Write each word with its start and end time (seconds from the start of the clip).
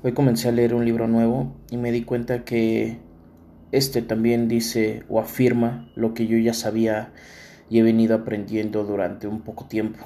Hoy 0.00 0.12
comencé 0.12 0.48
a 0.48 0.52
leer 0.52 0.74
un 0.74 0.84
libro 0.84 1.08
nuevo 1.08 1.56
y 1.72 1.76
me 1.76 1.90
di 1.90 2.04
cuenta 2.04 2.44
que 2.44 2.98
este 3.72 4.00
también 4.00 4.46
dice 4.46 5.02
o 5.08 5.18
afirma 5.18 5.90
lo 5.96 6.14
que 6.14 6.28
yo 6.28 6.38
ya 6.38 6.54
sabía 6.54 7.10
y 7.68 7.80
he 7.80 7.82
venido 7.82 8.14
aprendiendo 8.14 8.84
durante 8.84 9.26
un 9.26 9.40
poco 9.40 9.64
tiempo. 9.64 10.04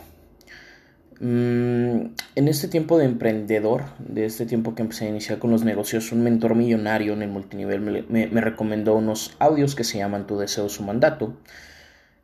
Mm, 1.20 2.06
en 2.36 2.48
este 2.48 2.68
tiempo 2.68 2.96
de 2.96 3.04
emprendedor, 3.04 3.82
de 3.98 4.24
este 4.24 4.46
tiempo 4.46 4.75
que 4.75 4.80
empecé 4.80 5.05
a 5.05 5.11
iniciar 5.11 5.39
con 5.39 5.50
los 5.50 5.62
negocios, 5.62 6.11
un 6.11 6.22
mentor 6.22 6.54
millonario 6.54 7.12
en 7.12 7.20
el 7.20 7.29
multinivel 7.29 7.80
me, 8.09 8.29
me 8.29 8.40
recomendó 8.40 8.95
unos 8.95 9.36
audios 9.40 9.74
que 9.74 9.84
se 9.84 9.98
llaman 9.98 10.27
Tu 10.27 10.38
deseo, 10.38 10.70
su 10.70 10.84
mandato. 10.84 11.36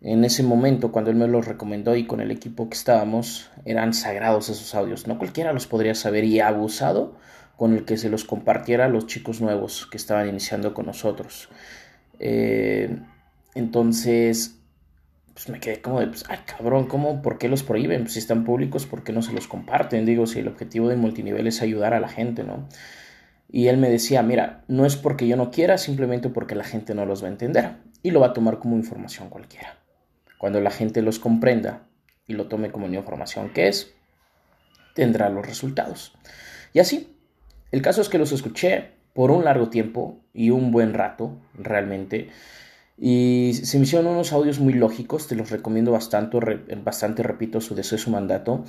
En 0.00 0.24
ese 0.24 0.42
momento, 0.42 0.90
cuando 0.90 1.10
él 1.10 1.18
me 1.18 1.28
los 1.28 1.46
recomendó 1.46 1.94
y 1.96 2.06
con 2.06 2.22
el 2.22 2.30
equipo 2.30 2.70
que 2.70 2.78
estábamos, 2.78 3.50
eran 3.66 3.92
sagrados 3.92 4.48
esos 4.48 4.74
audios. 4.74 5.06
No 5.06 5.18
cualquiera 5.18 5.52
los 5.52 5.66
podría 5.66 5.94
saber 5.94 6.24
y 6.24 6.40
abusado 6.40 7.14
con 7.58 7.74
el 7.74 7.84
que 7.84 7.96
se 7.96 8.08
los 8.08 8.24
compartiera 8.24 8.84
a 8.84 8.88
los 8.88 9.08
chicos 9.08 9.40
nuevos 9.40 9.88
que 9.90 9.96
estaban 9.96 10.28
iniciando 10.28 10.72
con 10.72 10.86
nosotros. 10.86 11.48
Eh, 12.20 13.00
entonces, 13.56 14.60
pues 15.34 15.48
me 15.48 15.58
quedé 15.58 15.82
como 15.82 15.98
de, 15.98 16.06
pues, 16.06 16.24
ay 16.28 16.38
cabrón, 16.46 16.86
¿cómo, 16.86 17.20
¿por 17.20 17.36
qué 17.36 17.48
los 17.48 17.64
prohíben? 17.64 18.02
Pues, 18.02 18.12
si 18.12 18.20
están 18.20 18.44
públicos, 18.44 18.86
¿por 18.86 19.02
qué 19.02 19.12
no 19.12 19.22
se 19.22 19.32
los 19.32 19.48
comparten? 19.48 20.06
Digo, 20.06 20.28
si 20.28 20.38
el 20.38 20.46
objetivo 20.46 20.88
del 20.88 20.98
multinivel 20.98 21.48
es 21.48 21.60
ayudar 21.60 21.94
a 21.94 22.00
la 22.00 22.08
gente, 22.08 22.44
¿no? 22.44 22.68
Y 23.50 23.66
él 23.66 23.76
me 23.76 23.90
decía, 23.90 24.22
mira, 24.22 24.62
no 24.68 24.86
es 24.86 24.94
porque 24.94 25.26
yo 25.26 25.36
no 25.36 25.50
quiera, 25.50 25.78
simplemente 25.78 26.28
porque 26.28 26.54
la 26.54 26.64
gente 26.64 26.94
no 26.94 27.06
los 27.06 27.24
va 27.24 27.26
a 27.26 27.32
entender 27.32 27.72
y 28.04 28.12
lo 28.12 28.20
va 28.20 28.28
a 28.28 28.32
tomar 28.34 28.60
como 28.60 28.76
información 28.76 29.30
cualquiera. 29.30 29.80
Cuando 30.38 30.60
la 30.60 30.70
gente 30.70 31.02
los 31.02 31.18
comprenda 31.18 31.88
y 32.28 32.34
lo 32.34 32.46
tome 32.46 32.70
como 32.70 32.86
una 32.86 32.98
información 32.98 33.50
que 33.52 33.66
es, 33.66 33.92
tendrá 34.94 35.28
los 35.28 35.44
resultados. 35.44 36.14
Y 36.72 36.78
así, 36.78 37.17
el 37.70 37.82
caso 37.82 38.00
es 38.00 38.08
que 38.08 38.18
los 38.18 38.32
escuché 38.32 38.92
por 39.14 39.30
un 39.30 39.44
largo 39.44 39.68
tiempo 39.68 40.20
y 40.32 40.50
un 40.50 40.70
buen 40.70 40.94
rato, 40.94 41.36
realmente. 41.54 42.28
Y 42.96 43.52
se 43.54 43.78
me 43.78 43.84
hicieron 43.84 44.08
unos 44.08 44.32
audios 44.32 44.58
muy 44.58 44.72
lógicos, 44.72 45.28
te 45.28 45.36
los 45.36 45.50
recomiendo 45.50 45.92
bastante, 45.92 46.38
bastante 46.82 47.22
repito, 47.22 47.60
su 47.60 47.74
deseo 47.74 47.96
y 47.96 48.00
su 48.00 48.10
mandato. 48.10 48.64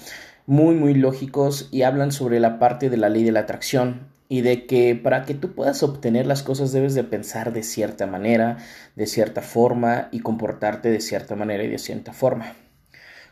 Muy, 0.46 0.76
muy 0.76 0.94
lógicos 0.94 1.70
y 1.72 1.82
hablan 1.84 2.12
sobre 2.12 2.40
la 2.40 2.60
parte 2.60 2.90
de 2.90 2.98
la 2.98 3.10
ley 3.10 3.24
de 3.24 3.32
la 3.32 3.42
atracción 3.42 4.08
y 4.28 4.42
de 4.42 4.68
que 4.68 4.96
para 4.96 5.24
que 5.24 5.34
tú 5.34 5.54
puedas 5.54 5.82
obtener 5.82 6.28
las 6.28 6.44
cosas 6.44 6.72
debes 6.72 6.94
de 6.94 7.04
pensar 7.04 7.52
de 7.52 7.64
cierta 7.64 8.06
manera, 8.06 8.58
de 8.96 9.08
cierta 9.08 9.42
forma 9.42 10.10
y 10.12 10.20
comportarte 10.20 10.90
de 10.90 11.02
cierta 11.02 11.36
manera 11.36 11.64
y 11.64 11.68
de 11.68 11.80
cierta 11.80 12.14
forma. 12.14 12.54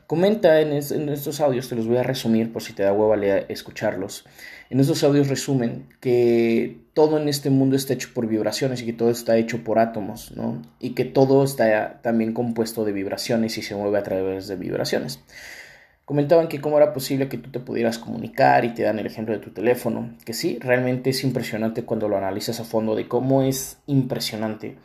Comenta 0.08 0.62
en, 0.62 0.72
estos 0.72 1.42
audios, 1.42 1.68
te 1.68 1.76
los 1.76 1.86
voy 1.86 1.98
a 1.98 2.04
resumir 2.04 2.54
por 2.54 2.64
si 2.64 2.72
te 2.72 2.82
da 2.82 2.94
hueva 2.94 3.22
escucharlos. 3.50 4.26
En 4.70 4.80
estos 4.80 5.04
audios 5.04 5.28
resumen 5.28 5.90
que 6.00 6.78
todo 6.94 7.18
en 7.18 7.28
este 7.28 7.50
mundo 7.50 7.76
está 7.76 7.94
hecho 7.94 8.12
por 8.14 8.26
vibraciones 8.26 8.82
y 8.82 8.86
que 8.86 8.94
todo 8.94 9.10
está 9.10 9.36
hecho 9.36 9.66
por 9.66 9.80
átomos, 9.80 10.32
¿no? 10.32 10.62
Y 10.80 10.92
que 10.92 11.04
todo 11.04 11.44
está 11.44 12.00
también 12.02 12.32
compuesto 12.32 12.86
de 12.86 12.94
vibraciones 12.94 13.58
y 13.58 13.62
se 13.62 13.76
mueve 13.76 13.98
a 13.98 14.04
través 14.04 14.48
de 14.48 14.56
vibraciones. 14.56 15.20
Comentaban 16.06 16.48
que 16.48 16.62
cómo 16.62 16.78
era 16.78 16.94
posible 16.94 17.28
que 17.28 17.38
tú 17.38 17.52
te 17.52 17.60
pudieras 17.60 18.00
comunicar 18.00 18.64
y 18.64 18.74
te 18.74 18.84
dan 18.84 19.00
el 19.00 19.08
ejemplo 19.08 19.34
de 19.34 19.42
tu 19.42 19.50
teléfono, 19.50 20.16
que 20.24 20.32
sí, 20.32 20.58
realmente 20.62 21.10
es 21.10 21.22
impresionante 21.26 21.84
cuando 21.84 22.08
lo 22.08 22.18
analizas 22.18 22.62
a 22.62 22.64
fondo 22.64 22.96
de 22.96 23.10
cómo 23.10 23.44
es 23.44 23.80
impresionante 23.88 24.78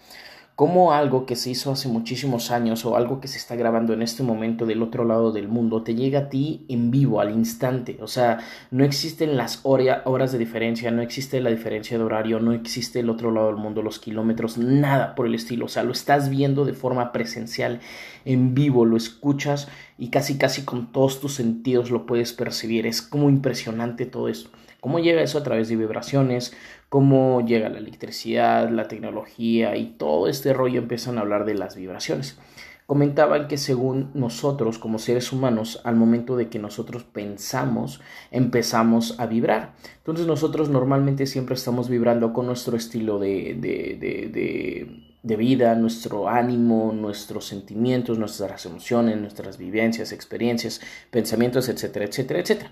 cómo 0.55 0.93
algo 0.93 1.25
que 1.25 1.35
se 1.35 1.51
hizo 1.51 1.73
hace 1.73 1.89
muchísimos 1.89 2.51
años 2.51 2.85
o 2.85 2.97
algo 2.97 3.21
que 3.21 3.29
se 3.29 3.39
está 3.39 3.57
grabando 3.57 3.95
en 3.95 4.03
este 4.03 4.23
momento 4.23 4.67
del 4.67 4.83
otro 4.83 5.05
lado 5.05 5.33
del 5.33 5.49
mundo 5.49 5.83
te 5.83 5.95
llega 5.95 6.21
a 6.21 6.29
ti 6.29 6.67
en 6.69 6.91
vivo, 6.91 7.21
al 7.21 7.31
instante. 7.31 7.99
O 8.01 8.07
sea, 8.07 8.39
no 8.71 8.85
existen 8.85 9.37
las 9.37 9.61
horas 9.65 10.33
de 10.33 10.39
diferencia, 10.39 10.91
no 10.91 11.03
existe 11.03 11.41
la 11.41 11.51
diferencia 11.51 11.97
de 11.97 12.05
horario, 12.05 12.39
no 12.39 12.53
existe 12.53 13.01
el 13.01 13.11
otro 13.11 13.31
lado 13.31 13.47
del 13.47 13.57
mundo, 13.57 13.83
los 13.83 13.99
kilómetros, 13.99 14.59
nada 14.59 15.15
por 15.15 15.27
el 15.27 15.35
estilo. 15.35 15.65
O 15.65 15.69
sea, 15.69 15.85
lo 15.85 15.93
estás 15.93 16.29
viendo 16.29 16.65
de 16.65 16.75
forma 16.75 17.13
presencial, 17.13 17.81
en 18.25 18.55
vivo, 18.55 18.85
lo 18.85 18.97
escuchas 18.97 19.69
y 19.99 20.09
casi 20.09 20.37
casi 20.37 20.63
con 20.63 20.93
todos 20.93 21.21
tus 21.21 21.35
sentidos 21.35 21.91
lo 21.91 22.07
puedes 22.07 22.33
percibir. 22.33 22.87
Es 22.87 23.01
como 23.01 23.31
impresionante 23.31 24.07
todo 24.07 24.29
esto. 24.29 24.51
¿Cómo 24.83 24.99
llega 24.99 25.23
eso 25.23 25.39
a 25.39 25.45
través 25.45 25.69
de 25.69 25.77
vibraciones? 25.77 26.53
¿Cómo 26.89 27.47
llega 27.47 27.69
la 27.69 27.79
electricidad, 27.79 28.69
la 28.69 28.89
tecnología 28.89 29.77
y 29.77 29.91
todo 29.97 30.27
este 30.27 30.53
rollo 30.53 30.81
empiezan 30.81 31.19
a 31.19 31.21
hablar 31.21 31.45
de 31.45 31.55
las 31.55 31.77
vibraciones? 31.77 32.37
Comentaban 32.87 33.47
que 33.47 33.59
según 33.59 34.11
nosotros 34.13 34.81
como 34.81 34.99
seres 34.99 35.33
humanos, 35.33 35.81
al 35.85 35.95
momento 35.95 36.35
de 36.35 36.49
que 36.49 36.59
nosotros 36.59 37.05
pensamos, 37.05 38.01
empezamos 38.33 39.21
a 39.21 39.27
vibrar. 39.27 39.75
Entonces 39.99 40.27
nosotros 40.27 40.69
normalmente 40.69 41.27
siempre 41.27 41.55
estamos 41.55 41.89
vibrando 41.89 42.33
con 42.33 42.47
nuestro 42.47 42.77
estilo 42.77 43.21
de, 43.21 43.55
de, 43.55 43.97
de, 44.01 45.03
de 45.23 45.37
vida, 45.37 45.77
nuestro 45.77 46.29
ánimo, 46.29 46.93
nuestros 46.93 47.47
sentimientos, 47.47 48.19
nuestras 48.19 48.67
emociones, 48.67 49.17
nuestras 49.21 49.59
vivencias, 49.59 50.11
experiencias, 50.11 50.81
pensamientos, 51.13 51.69
etcétera, 51.69 52.07
etcétera, 52.07 52.41
etcétera. 52.41 52.71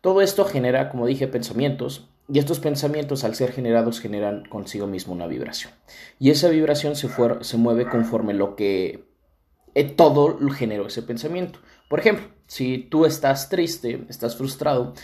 Todo 0.00 0.22
esto 0.22 0.44
genera, 0.44 0.88
como 0.88 1.06
dije, 1.06 1.28
pensamientos 1.28 2.08
y 2.32 2.38
estos 2.38 2.60
pensamientos 2.60 3.24
al 3.24 3.34
ser 3.34 3.52
generados 3.52 4.00
generan 4.00 4.44
consigo 4.44 4.86
mismo 4.86 5.12
una 5.12 5.26
vibración. 5.26 5.72
Y 6.18 6.30
esa 6.30 6.48
vibración 6.48 6.96
se, 6.96 7.08
se 7.40 7.56
mueve 7.56 7.88
conforme 7.88 8.34
lo 8.34 8.56
que 8.56 9.04
eh, 9.74 9.84
todo 9.84 10.38
generó 10.50 10.86
ese 10.86 11.02
pensamiento. 11.02 11.58
Por 11.88 12.00
ejemplo, 12.00 12.26
si 12.46 12.78
tú 12.78 13.04
estás 13.04 13.48
triste, 13.48 14.04
estás 14.08 14.36
frustrado, 14.36 14.94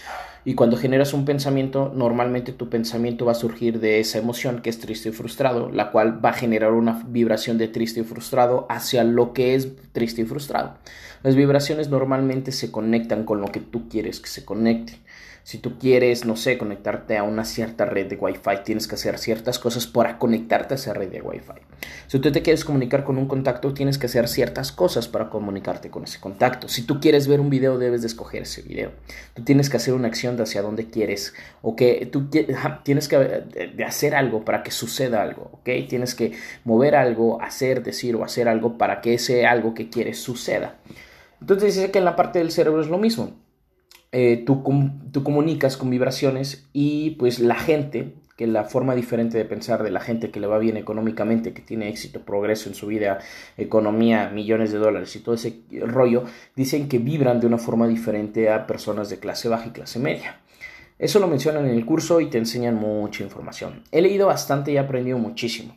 y 0.46 0.54
cuando 0.54 0.76
generas 0.76 1.12
un 1.12 1.24
pensamiento, 1.24 1.92
normalmente 1.92 2.52
tu 2.52 2.68
pensamiento 2.68 3.24
va 3.24 3.32
a 3.32 3.34
surgir 3.34 3.80
de 3.80 3.98
esa 3.98 4.18
emoción 4.18 4.62
que 4.62 4.70
es 4.70 4.78
triste 4.78 5.08
y 5.08 5.12
frustrado, 5.12 5.70
la 5.72 5.90
cual 5.90 6.24
va 6.24 6.30
a 6.30 6.34
generar 6.34 6.70
una 6.70 7.02
vibración 7.08 7.58
de 7.58 7.66
triste 7.66 7.98
y 7.98 8.04
frustrado 8.04 8.64
hacia 8.70 9.02
lo 9.02 9.32
que 9.32 9.56
es 9.56 9.70
triste 9.90 10.22
y 10.22 10.24
frustrado. 10.24 10.78
Las 11.24 11.34
vibraciones 11.34 11.88
normalmente 11.88 12.52
se 12.52 12.70
conectan 12.70 13.24
con 13.24 13.40
lo 13.40 13.48
que 13.48 13.58
tú 13.58 13.88
quieres 13.88 14.20
que 14.20 14.28
se 14.28 14.44
conecte. 14.44 15.00
Si 15.46 15.58
tú 15.58 15.78
quieres, 15.78 16.24
no 16.24 16.34
sé, 16.34 16.58
conectarte 16.58 17.16
a 17.16 17.22
una 17.22 17.44
cierta 17.44 17.84
red 17.84 18.08
de 18.08 18.16
Wi-Fi, 18.16 18.64
tienes 18.64 18.88
que 18.88 18.96
hacer 18.96 19.16
ciertas 19.16 19.60
cosas 19.60 19.86
para 19.86 20.18
conectarte 20.18 20.74
a 20.74 20.76
esa 20.76 20.92
red 20.92 21.08
de 21.08 21.22
Wi-Fi. 21.22 21.60
Si 22.08 22.18
tú 22.18 22.32
te 22.32 22.42
quieres 22.42 22.64
comunicar 22.64 23.04
con 23.04 23.16
un 23.16 23.28
contacto, 23.28 23.72
tienes 23.72 23.96
que 23.96 24.06
hacer 24.06 24.26
ciertas 24.26 24.72
cosas 24.72 25.06
para 25.06 25.30
comunicarte 25.30 25.88
con 25.88 26.02
ese 26.02 26.18
contacto. 26.18 26.66
Si 26.66 26.82
tú 26.82 26.98
quieres 26.98 27.28
ver 27.28 27.38
un 27.38 27.48
video, 27.48 27.78
debes 27.78 28.00
de 28.00 28.08
escoger 28.08 28.42
ese 28.42 28.62
video. 28.62 28.90
Tú 29.34 29.44
tienes 29.44 29.70
que 29.70 29.76
hacer 29.76 29.94
una 29.94 30.08
acción 30.08 30.35
hacia 30.44 30.62
dónde 30.62 30.90
quieres 30.90 31.34
o 31.62 31.76
que 31.76 32.06
tú 32.06 32.28
tienes 32.82 33.08
que 33.08 33.18
de 33.18 33.84
hacer 33.84 34.14
algo 34.14 34.44
para 34.44 34.62
que 34.62 34.70
suceda 34.70 35.22
algo, 35.22 35.50
¿ok? 35.52 35.68
Tienes 35.88 36.14
que 36.14 36.32
mover 36.64 36.94
algo, 36.94 37.40
hacer, 37.40 37.82
decir 37.82 38.16
o 38.16 38.24
hacer 38.24 38.48
algo 38.48 38.78
para 38.78 39.00
que 39.00 39.14
ese 39.14 39.46
algo 39.46 39.74
que 39.74 39.88
quieres 39.90 40.18
suceda. 40.18 40.78
Entonces 41.40 41.74
dice 41.74 41.90
que 41.90 41.98
en 41.98 42.04
la 42.04 42.16
parte 42.16 42.38
del 42.38 42.50
cerebro 42.50 42.80
es 42.80 42.88
lo 42.88 42.98
mismo 42.98 43.34
eh, 44.18 44.44
tú, 44.46 44.62
tú 45.12 45.22
comunicas 45.22 45.76
con 45.76 45.90
vibraciones 45.90 46.68
y 46.72 47.10
pues 47.12 47.38
la 47.38 47.56
gente, 47.56 48.14
que 48.36 48.46
la 48.46 48.64
forma 48.64 48.94
diferente 48.94 49.38
de 49.38 49.46
pensar 49.46 49.82
de 49.82 49.90
la 49.90 50.00
gente 50.00 50.30
que 50.30 50.40
le 50.40 50.46
va 50.46 50.58
bien 50.58 50.76
económicamente, 50.76 51.54
que 51.54 51.62
tiene 51.62 51.88
éxito, 51.88 52.20
progreso 52.20 52.68
en 52.68 52.74
su 52.74 52.86
vida, 52.86 53.18
economía, 53.56 54.28
millones 54.28 54.72
de 54.72 54.78
dólares 54.78 55.16
y 55.16 55.20
todo 55.20 55.34
ese 55.34 55.60
rollo, 55.80 56.24
dicen 56.54 56.88
que 56.88 56.98
vibran 56.98 57.40
de 57.40 57.46
una 57.46 57.58
forma 57.58 57.88
diferente 57.88 58.50
a 58.50 58.66
personas 58.66 59.08
de 59.08 59.18
clase 59.18 59.48
baja 59.48 59.68
y 59.68 59.70
clase 59.70 59.98
media. 59.98 60.40
Eso 60.98 61.18
lo 61.18 61.28
mencionan 61.28 61.66
en 61.66 61.74
el 61.74 61.84
curso 61.84 62.20
y 62.20 62.26
te 62.26 62.38
enseñan 62.38 62.74
mucha 62.74 63.22
información. 63.22 63.82
He 63.90 64.02
leído 64.02 64.26
bastante 64.26 64.72
y 64.72 64.76
he 64.76 64.78
aprendido 64.78 65.18
muchísimo. 65.18 65.74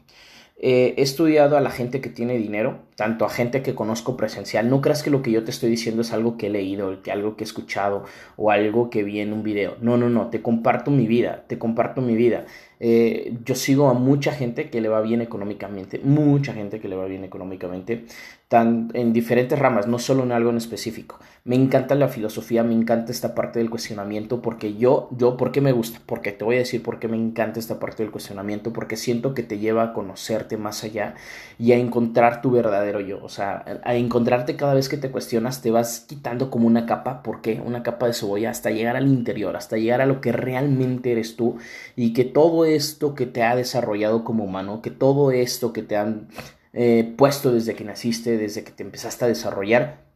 He 0.61 0.95
estudiado 0.97 1.57
a 1.57 1.61
la 1.61 1.71
gente 1.71 2.01
que 2.01 2.09
tiene 2.09 2.37
dinero, 2.37 2.79
tanto 2.99 3.23
a 3.23 3.29
gente 3.29 3.61
que 3.61 3.75
conozco 3.75 4.17
presencial. 4.17 4.69
No 4.69 4.81
creas 4.81 5.03
que 5.03 5.09
lo 5.09 5.21
que 5.21 5.31
yo 5.31 5.45
te 5.45 5.51
estoy 5.51 5.69
diciendo 5.69 6.01
es 6.01 6.11
algo 6.11 6.35
que 6.35 6.47
he 6.47 6.49
leído, 6.49 7.01
que 7.01 7.13
algo 7.13 7.37
que 7.37 7.45
he 7.45 7.47
escuchado 7.47 8.03
o 8.35 8.51
algo 8.51 8.89
que 8.89 9.03
vi 9.03 9.21
en 9.21 9.31
un 9.31 9.41
video. 9.41 9.77
No, 9.79 9.95
no, 9.95 10.09
no, 10.09 10.27
te 10.27 10.41
comparto 10.41 10.91
mi 10.91 11.07
vida, 11.07 11.45
te 11.47 11.57
comparto 11.57 12.01
mi 12.01 12.17
vida. 12.17 12.43
Eh, 12.81 13.37
yo 13.45 13.55
sigo 13.55 13.89
a 13.89 13.93
mucha 13.93 14.33
gente 14.33 14.69
que 14.69 14.81
le 14.81 14.89
va 14.89 15.01
bien 15.01 15.21
económicamente, 15.21 15.99
mucha 15.99 16.53
gente 16.53 16.79
que 16.79 16.87
le 16.87 16.95
va 16.95 17.05
bien 17.05 17.25
económicamente, 17.25 18.05
en 18.51 19.13
diferentes 19.13 19.59
ramas, 19.59 19.85
no 19.85 19.99
solo 19.99 20.23
en 20.23 20.31
algo 20.31 20.49
en 20.49 20.57
específico. 20.57 21.19
Me 21.43 21.55
encanta 21.55 21.93
la 21.95 22.07
filosofía, 22.07 22.63
me 22.63 22.73
encanta 22.73 23.11
esta 23.11 23.35
parte 23.35 23.59
del 23.59 23.69
cuestionamiento, 23.69 24.41
porque 24.41 24.75
yo, 24.75 25.09
yo, 25.11 25.37
¿por 25.37 25.51
qué 25.51 25.61
me 25.61 25.71
gusta? 25.71 25.99
Porque 26.05 26.31
te 26.31 26.45
voy 26.45 26.55
a 26.55 26.59
decir 26.59 26.81
por 26.81 26.99
qué 26.99 27.07
me 27.07 27.17
encanta 27.17 27.59
esta 27.59 27.79
parte 27.79 28.01
del 28.01 28.11
cuestionamiento, 28.11 28.73
porque 28.73 28.95
siento 28.95 29.33
que 29.33 29.43
te 29.43 29.59
lleva 29.59 29.83
a 29.83 29.93
conocerte 29.93 30.57
más 30.57 30.83
allá 30.83 31.15
y 31.59 31.73
a 31.73 31.77
encontrar 31.77 32.41
tu 32.41 32.49
verdadero 32.49 32.88
yo, 32.99 33.23
o 33.23 33.29
sea, 33.29 33.63
a 33.83 33.95
encontrarte 33.95 34.55
cada 34.55 34.73
vez 34.73 34.89
que 34.89 34.97
te 34.97 35.11
cuestionas, 35.11 35.61
te 35.61 35.69
vas 35.69 36.05
quitando 36.07 36.49
como 36.49 36.65
una 36.65 36.85
capa, 36.85 37.21
¿por 37.21 37.41
qué? 37.41 37.61
Una 37.63 37.83
capa 37.83 38.07
de 38.07 38.13
cebolla 38.13 38.49
hasta 38.49 38.71
llegar 38.71 38.95
al 38.95 39.07
interior, 39.07 39.55
hasta 39.55 39.77
llegar 39.77 40.01
a 40.01 40.05
lo 40.07 40.21
que 40.21 40.31
realmente 40.31 41.11
eres 41.11 41.35
tú 41.35 41.57
y 41.95 42.13
que 42.13 42.25
todo 42.25 42.65
esto 42.65 43.13
que 43.13 43.27
te 43.27 43.43
ha 43.43 43.55
desarrollado 43.55 44.23
como 44.23 44.43
humano, 44.43 44.81
que 44.81 44.91
todo 44.91 45.31
esto 45.31 45.73
que 45.73 45.83
te 45.83 45.97
han 45.97 46.29
eh, 46.73 47.13
puesto 47.17 47.51
desde 47.51 47.75
que 47.75 47.83
naciste, 47.83 48.37
desde 48.37 48.63
que 48.63 48.71
te 48.71 48.83
empezaste 48.83 49.25
a 49.25 49.27
desarrollar, 49.27 50.09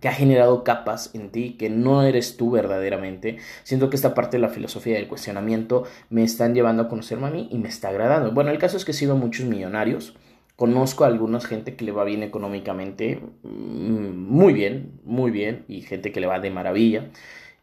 que 0.00 0.08
ha 0.08 0.12
generado 0.12 0.64
capas 0.64 1.10
en 1.14 1.30
ti 1.30 1.56
que 1.58 1.70
no 1.70 2.02
eres 2.02 2.36
tú 2.36 2.50
verdaderamente. 2.50 3.38
Siento 3.64 3.90
que 3.90 3.96
esta 3.96 4.14
parte 4.14 4.36
de 4.36 4.42
la 4.42 4.48
filosofía 4.48 4.94
del 4.94 5.08
cuestionamiento 5.08 5.84
me 6.10 6.22
están 6.22 6.54
llevando 6.54 6.82
a 6.82 6.88
conocerme 6.88 7.26
a 7.26 7.30
mí 7.30 7.48
y 7.50 7.58
me 7.58 7.68
está 7.68 7.88
agradando. 7.88 8.32
Bueno, 8.32 8.50
el 8.50 8.58
caso 8.58 8.76
es 8.76 8.84
que 8.84 8.92
he 8.92 8.94
sido 8.94 9.16
muchos 9.16 9.46
millonarios. 9.46 10.14
Conozco 10.58 11.04
a 11.04 11.06
algunas 11.06 11.46
gente 11.46 11.76
que 11.76 11.84
le 11.84 11.92
va 11.92 12.02
bien 12.02 12.24
económicamente, 12.24 13.20
mm, 13.44 14.28
muy 14.28 14.52
bien, 14.52 15.00
muy 15.04 15.30
bien, 15.30 15.64
y 15.68 15.82
gente 15.82 16.10
que 16.10 16.18
le 16.18 16.26
va 16.26 16.40
de 16.40 16.50
maravilla. 16.50 17.10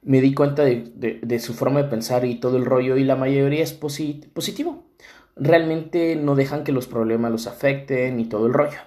Me 0.02 0.22
di 0.22 0.34
cuenta 0.34 0.64
de, 0.64 1.40
su 1.40 1.54
forma 1.54 1.84
de 1.84 1.90
pensar 1.90 2.24
y 2.24 2.36
todo 2.36 2.56
el 2.56 2.64
rollo, 2.64 2.96
y 2.96 3.04
la 3.04 3.18
mayoría 3.18 3.64
es 3.64 3.74
positivo. 3.74 4.86
Realmente 5.36 6.16
no 6.16 6.36
dejan 6.36 6.64
que 6.64 6.72
los 6.72 6.88
problemas 6.88 7.34
los 7.34 7.48
afecten 7.48 8.18
y 8.22 8.30
todo 8.30 8.48
el 8.48 8.54
rollo 8.54 8.80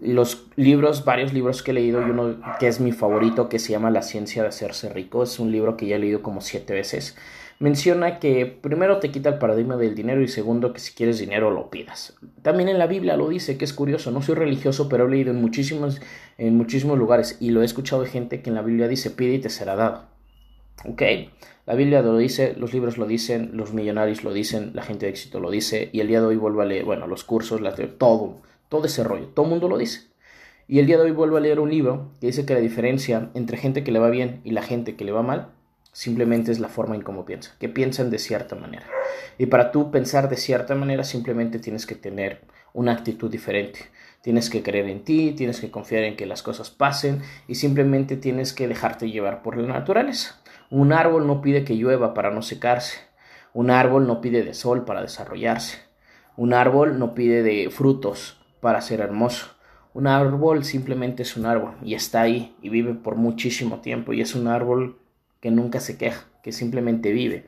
los 0.00 0.46
libros, 0.56 1.04
varios 1.04 1.32
libros 1.32 1.62
que 1.62 1.72
he 1.72 1.74
leído 1.74 2.06
y 2.06 2.10
uno 2.10 2.36
que 2.60 2.68
es 2.68 2.80
mi 2.80 2.92
favorito 2.92 3.48
que 3.48 3.58
se 3.58 3.72
llama 3.72 3.90
La 3.90 4.02
ciencia 4.02 4.42
de 4.42 4.48
hacerse 4.48 4.88
rico, 4.90 5.22
es 5.22 5.38
un 5.38 5.50
libro 5.50 5.76
que 5.76 5.86
ya 5.86 5.96
he 5.96 5.98
leído 5.98 6.22
como 6.22 6.40
siete 6.40 6.72
veces, 6.72 7.16
menciona 7.58 8.20
que 8.20 8.46
primero 8.46 8.98
te 8.98 9.10
quita 9.10 9.30
el 9.30 9.38
paradigma 9.38 9.76
del 9.76 9.94
dinero 9.94 10.22
y 10.22 10.28
segundo 10.28 10.72
que 10.72 10.80
si 10.80 10.94
quieres 10.94 11.18
dinero 11.18 11.50
lo 11.50 11.70
pidas. 11.70 12.16
También 12.42 12.68
en 12.68 12.78
la 12.78 12.86
Biblia 12.86 13.16
lo 13.16 13.28
dice, 13.28 13.58
que 13.58 13.64
es 13.64 13.72
curioso, 13.72 14.10
no 14.10 14.22
soy 14.22 14.36
religioso 14.36 14.88
pero 14.88 15.06
he 15.06 15.10
leído 15.10 15.30
en 15.30 15.40
muchísimos, 15.40 16.00
en 16.38 16.56
muchísimos 16.56 16.98
lugares 16.98 17.36
y 17.40 17.50
lo 17.50 17.62
he 17.62 17.64
escuchado 17.64 18.02
de 18.02 18.08
gente 18.08 18.42
que 18.42 18.50
en 18.50 18.54
la 18.54 18.62
Biblia 18.62 18.88
dice 18.88 19.10
pide 19.10 19.34
y 19.34 19.38
te 19.40 19.50
será 19.50 19.74
dado. 19.74 20.06
¿Ok? 20.84 21.02
La 21.66 21.74
Biblia 21.74 22.00
lo 22.02 22.16
dice, 22.16 22.54
los 22.56 22.72
libros 22.72 22.96
lo 22.96 23.06
dicen, 23.06 23.50
los 23.52 23.72
millonarios 23.72 24.22
lo 24.22 24.32
dicen, 24.32 24.70
la 24.74 24.82
gente 24.82 25.06
de 25.06 25.10
éxito 25.10 25.40
lo 25.40 25.50
dice 25.50 25.90
y 25.92 26.00
el 26.00 26.08
día 26.08 26.20
de 26.20 26.26
hoy 26.28 26.36
vuelvo 26.36 26.62
a 26.62 26.64
leer, 26.64 26.84
bueno, 26.84 27.06
los 27.06 27.24
cursos, 27.24 27.60
todo 27.98 28.36
todo 28.68 28.84
ese 28.84 29.02
rollo, 29.02 29.26
todo 29.34 29.46
mundo 29.46 29.68
lo 29.68 29.76
dice. 29.76 30.08
Y 30.68 30.78
el 30.78 30.86
día 30.86 30.98
de 30.98 31.04
hoy 31.04 31.10
vuelvo 31.10 31.38
a 31.38 31.40
leer 31.40 31.58
un 31.60 31.70
libro 31.70 32.12
que 32.20 32.28
dice 32.28 32.44
que 32.46 32.54
la 32.54 32.60
diferencia 32.60 33.30
entre 33.34 33.56
gente 33.56 33.82
que 33.82 33.90
le 33.90 33.98
va 33.98 34.10
bien 34.10 34.40
y 34.44 34.50
la 34.50 34.62
gente 34.62 34.96
que 34.96 35.04
le 35.04 35.12
va 35.12 35.22
mal 35.22 35.48
simplemente 35.92 36.52
es 36.52 36.60
la 36.60 36.68
forma 36.68 36.94
en 36.94 37.02
cómo 37.02 37.24
piensa, 37.24 37.54
que 37.58 37.68
piensan 37.68 38.10
de 38.10 38.18
cierta 38.18 38.54
manera. 38.56 38.86
Y 39.38 39.46
para 39.46 39.70
tú 39.70 39.90
pensar 39.90 40.28
de 40.28 40.36
cierta 40.36 40.74
manera 40.74 41.04
simplemente 41.04 41.58
tienes 41.58 41.86
que 41.86 41.94
tener 41.94 42.42
una 42.72 42.92
actitud 42.92 43.30
diferente. 43.30 43.80
Tienes 44.22 44.50
que 44.50 44.62
creer 44.62 44.88
en 44.88 45.04
ti, 45.04 45.32
tienes 45.36 45.60
que 45.60 45.70
confiar 45.70 46.02
en 46.02 46.16
que 46.16 46.26
las 46.26 46.42
cosas 46.42 46.70
pasen 46.70 47.22
y 47.46 47.54
simplemente 47.54 48.16
tienes 48.16 48.52
que 48.52 48.68
dejarte 48.68 49.10
llevar 49.10 49.42
por 49.42 49.56
la 49.56 49.68
naturaleza. 49.68 50.40
Un 50.70 50.92
árbol 50.92 51.26
no 51.26 51.40
pide 51.40 51.64
que 51.64 51.76
llueva 51.76 52.14
para 52.14 52.30
no 52.30 52.42
secarse. 52.42 52.98
Un 53.54 53.70
árbol 53.70 54.06
no 54.06 54.20
pide 54.20 54.42
de 54.42 54.54
sol 54.54 54.84
para 54.84 55.02
desarrollarse. 55.02 55.78
Un 56.36 56.52
árbol 56.52 56.98
no 56.98 57.14
pide 57.14 57.42
de 57.42 57.70
frutos 57.70 58.38
para 58.60 58.80
ser 58.80 59.00
hermoso. 59.00 59.46
Un 59.94 60.06
árbol 60.06 60.64
simplemente 60.64 61.22
es 61.22 61.36
un 61.36 61.46
árbol 61.46 61.74
y 61.82 61.94
está 61.94 62.20
ahí 62.20 62.54
y 62.60 62.68
vive 62.68 62.94
por 62.94 63.16
muchísimo 63.16 63.80
tiempo 63.80 64.12
y 64.12 64.20
es 64.20 64.34
un 64.34 64.46
árbol 64.46 64.98
que 65.40 65.50
nunca 65.50 65.80
se 65.80 65.96
queja, 65.96 66.26
que 66.42 66.52
simplemente 66.52 67.12
vive. 67.12 67.46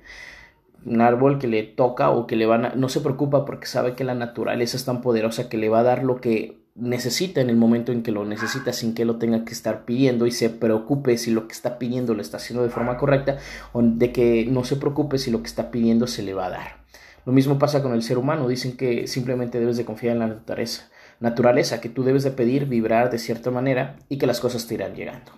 Un 0.84 1.00
árbol 1.00 1.38
que 1.38 1.46
le 1.46 1.62
toca 1.62 2.10
o 2.10 2.26
que 2.26 2.36
le 2.36 2.46
van 2.46 2.64
a, 2.64 2.74
no 2.74 2.88
se 2.88 3.00
preocupa 3.00 3.44
porque 3.44 3.66
sabe 3.66 3.94
que 3.94 4.04
la 4.04 4.14
naturaleza 4.14 4.76
es 4.76 4.84
tan 4.84 5.02
poderosa 5.02 5.48
que 5.48 5.58
le 5.58 5.68
va 5.68 5.80
a 5.80 5.84
dar 5.84 6.04
lo 6.04 6.20
que 6.20 6.58
necesita 6.74 7.40
en 7.40 7.50
el 7.50 7.56
momento 7.56 7.92
en 7.92 8.02
que 8.02 8.12
lo 8.12 8.24
necesita 8.24 8.72
sin 8.72 8.94
que 8.94 9.04
lo 9.04 9.16
tenga 9.16 9.44
que 9.44 9.52
estar 9.52 9.84
pidiendo 9.84 10.26
y 10.26 10.30
se 10.30 10.48
preocupe 10.48 11.18
si 11.18 11.30
lo 11.30 11.46
que 11.46 11.52
está 11.52 11.78
pidiendo 11.78 12.14
lo 12.14 12.22
está 12.22 12.38
haciendo 12.38 12.62
de 12.62 12.70
forma 12.70 12.96
correcta 12.96 13.38
o 13.72 13.82
de 13.82 14.12
que 14.12 14.46
no 14.46 14.64
se 14.64 14.76
preocupe 14.76 15.18
si 15.18 15.30
lo 15.30 15.42
que 15.42 15.48
está 15.48 15.70
pidiendo 15.70 16.06
se 16.06 16.22
le 16.22 16.32
va 16.32 16.46
a 16.46 16.50
dar. 16.50 16.84
Lo 17.26 17.32
mismo 17.32 17.58
pasa 17.58 17.82
con 17.82 17.92
el 17.92 18.02
ser 18.02 18.16
humano, 18.16 18.48
dicen 18.48 18.76
que 18.76 19.06
simplemente 19.06 19.60
debes 19.60 19.76
de 19.76 19.84
confiar 19.84 20.14
en 20.14 20.20
la 20.20 20.26
naturaleza 20.28 20.90
naturaleza 21.20 21.80
que 21.80 21.90
tú 21.90 22.02
debes 22.02 22.24
de 22.24 22.30
pedir, 22.32 22.66
vibrar 22.66 23.10
de 23.10 23.18
cierta 23.18 23.50
manera 23.50 23.96
y 24.08 24.18
que 24.18 24.26
las 24.26 24.40
cosas 24.40 24.66
te 24.66 24.74
irán 24.74 24.94
llegando. 24.94 25.32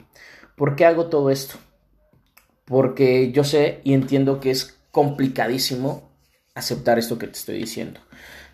¿Por 0.56 0.76
qué 0.76 0.86
hago 0.86 1.06
todo 1.06 1.28
esto? 1.30 1.56
Porque 2.72 3.32
yo 3.32 3.44
sé 3.44 3.82
y 3.84 3.92
entiendo 3.92 4.40
que 4.40 4.50
es 4.50 4.78
complicadísimo 4.92 6.08
aceptar 6.54 6.98
esto 6.98 7.18
que 7.18 7.26
te 7.26 7.34
estoy 7.34 7.58
diciendo. 7.58 8.00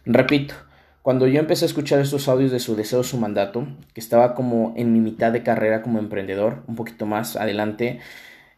Repito, 0.04 0.56
cuando 1.02 1.28
yo 1.28 1.38
empecé 1.38 1.64
a 1.64 1.68
escuchar 1.68 2.00
estos 2.00 2.26
audios 2.26 2.50
de 2.50 2.58
su 2.58 2.74
deseo, 2.74 3.04
su 3.04 3.16
mandato, 3.16 3.68
que 3.94 4.00
estaba 4.00 4.34
como 4.34 4.74
en 4.76 4.92
mi 4.92 4.98
mitad 4.98 5.30
de 5.30 5.44
carrera 5.44 5.82
como 5.82 6.00
emprendedor, 6.00 6.64
un 6.66 6.74
poquito 6.74 7.06
más 7.06 7.36
adelante, 7.36 8.00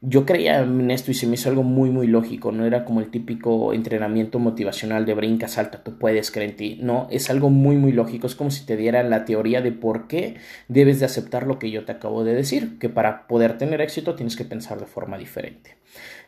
yo 0.02 0.24
creía 0.24 0.60
en 0.60 0.90
esto 0.90 1.10
y 1.10 1.14
se 1.14 1.26
me 1.26 1.34
hizo 1.34 1.50
algo 1.50 1.62
muy 1.62 1.90
muy 1.90 2.06
lógico, 2.06 2.52
no 2.52 2.64
era 2.64 2.86
como 2.86 3.00
el 3.00 3.10
típico 3.10 3.74
entrenamiento 3.74 4.38
motivacional 4.38 5.04
de 5.04 5.12
brinca, 5.12 5.46
salta, 5.46 5.82
tú 5.82 5.98
puedes 5.98 6.30
creer 6.30 6.50
en 6.50 6.56
ti, 6.56 6.78
no, 6.80 7.06
es 7.10 7.28
algo 7.28 7.50
muy 7.50 7.76
muy 7.76 7.92
lógico, 7.92 8.26
es 8.26 8.34
como 8.34 8.50
si 8.50 8.64
te 8.64 8.78
dieran 8.78 9.10
la 9.10 9.26
teoría 9.26 9.60
de 9.60 9.72
por 9.72 10.08
qué 10.08 10.36
debes 10.68 11.00
de 11.00 11.06
aceptar 11.06 11.46
lo 11.46 11.58
que 11.58 11.70
yo 11.70 11.84
te 11.84 11.92
acabo 11.92 12.24
de 12.24 12.34
decir, 12.34 12.78
que 12.78 12.88
para 12.88 13.26
poder 13.26 13.58
tener 13.58 13.82
éxito 13.82 14.14
tienes 14.14 14.36
que 14.36 14.44
pensar 14.46 14.80
de 14.80 14.86
forma 14.86 15.18
diferente. 15.18 15.76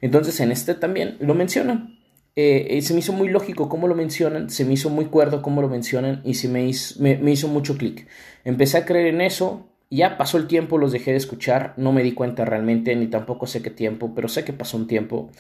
Entonces 0.02 0.38
en 0.40 0.52
este 0.52 0.74
también 0.74 1.16
lo 1.20 1.34
mencionan, 1.34 1.98
eh, 2.36 2.78
se 2.82 2.92
me 2.92 3.00
hizo 3.00 3.14
muy 3.14 3.28
lógico 3.28 3.70
cómo 3.70 3.88
lo 3.88 3.94
mencionan, 3.94 4.50
se 4.50 4.66
me 4.66 4.74
hizo 4.74 4.90
muy 4.90 5.06
cuerdo 5.06 5.40
cómo 5.40 5.62
lo 5.62 5.68
mencionan 5.68 6.20
y 6.24 6.34
se 6.34 6.48
me 6.48 6.66
hizo, 6.66 7.02
me 7.02 7.30
hizo 7.30 7.48
mucho 7.48 7.78
clic. 7.78 8.06
Empecé 8.44 8.76
a 8.76 8.84
creer 8.84 9.06
en 9.06 9.22
eso, 9.22 9.71
ya 9.96 10.16
pasó 10.18 10.38
el 10.38 10.46
tiempo, 10.46 10.78
los 10.78 10.92
dejé 10.92 11.12
de 11.12 11.18
escuchar, 11.18 11.74
no 11.76 11.92
me 11.92 12.02
di 12.02 12.12
cuenta 12.14 12.44
realmente, 12.44 12.94
ni 12.96 13.08
tampoco 13.08 13.46
sé 13.46 13.62
qué 13.62 13.70
tiempo, 13.70 14.14
pero 14.14 14.28
sé 14.28 14.44
que 14.44 14.52
pasó 14.52 14.76
un 14.76 14.86
tiempo. 14.86 15.30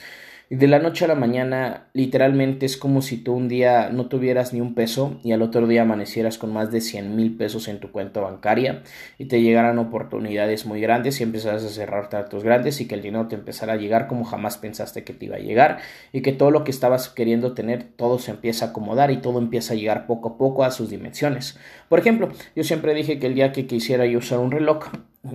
Y 0.50 0.56
de 0.56 0.68
la 0.68 0.78
noche 0.78 1.06
a 1.06 1.08
la 1.08 1.14
mañana, 1.14 1.88
literalmente 1.94 2.66
es 2.66 2.76
como 2.76 3.00
si 3.00 3.16
tú 3.16 3.32
un 3.32 3.48
día 3.48 3.88
no 3.90 4.06
tuvieras 4.08 4.52
ni 4.52 4.60
un 4.60 4.74
peso 4.74 5.18
y 5.24 5.32
al 5.32 5.40
otro 5.40 5.66
día 5.66 5.82
amanecieras 5.82 6.36
con 6.36 6.52
más 6.52 6.70
de 6.70 6.82
100 6.82 7.16
mil 7.16 7.36
pesos 7.36 7.68
en 7.68 7.80
tu 7.80 7.90
cuenta 7.90 8.20
bancaria 8.20 8.82
y 9.16 9.26
te 9.26 9.40
llegaran 9.40 9.78
oportunidades 9.78 10.66
muy 10.66 10.80
grandes 10.82 11.20
y 11.20 11.22
empezaras 11.22 11.64
a 11.64 11.68
cerrar 11.68 12.10
tratos 12.10 12.44
grandes 12.44 12.82
y 12.82 12.86
que 12.86 12.94
el 12.94 13.02
dinero 13.02 13.28
te 13.28 13.34
empezara 13.34 13.72
a 13.74 13.76
llegar 13.76 14.08
como 14.08 14.24
jamás 14.24 14.58
pensaste 14.58 15.04
que 15.04 15.14
te 15.14 15.24
iba 15.24 15.36
a 15.36 15.40
llegar 15.40 15.78
y 16.12 16.20
que 16.20 16.32
todo 16.32 16.50
lo 16.50 16.64
que 16.64 16.70
estabas 16.70 17.08
queriendo 17.08 17.54
tener, 17.54 17.84
todo 17.84 18.18
se 18.18 18.32
empieza 18.32 18.66
a 18.66 18.68
acomodar 18.68 19.10
y 19.10 19.18
todo 19.18 19.38
empieza 19.38 19.72
a 19.72 19.76
llegar 19.76 20.06
poco 20.06 20.30
a 20.30 20.36
poco 20.36 20.64
a 20.64 20.70
sus 20.70 20.90
dimensiones. 20.90 21.58
Por 21.88 21.98
ejemplo, 21.98 22.28
yo 22.54 22.62
siempre 22.62 22.92
dije 22.94 23.18
que 23.18 23.28
el 23.28 23.34
día 23.34 23.52
que 23.52 23.66
quisiera 23.66 24.04
yo 24.04 24.18
usar 24.18 24.38
un 24.38 24.50
reloj, 24.50 24.84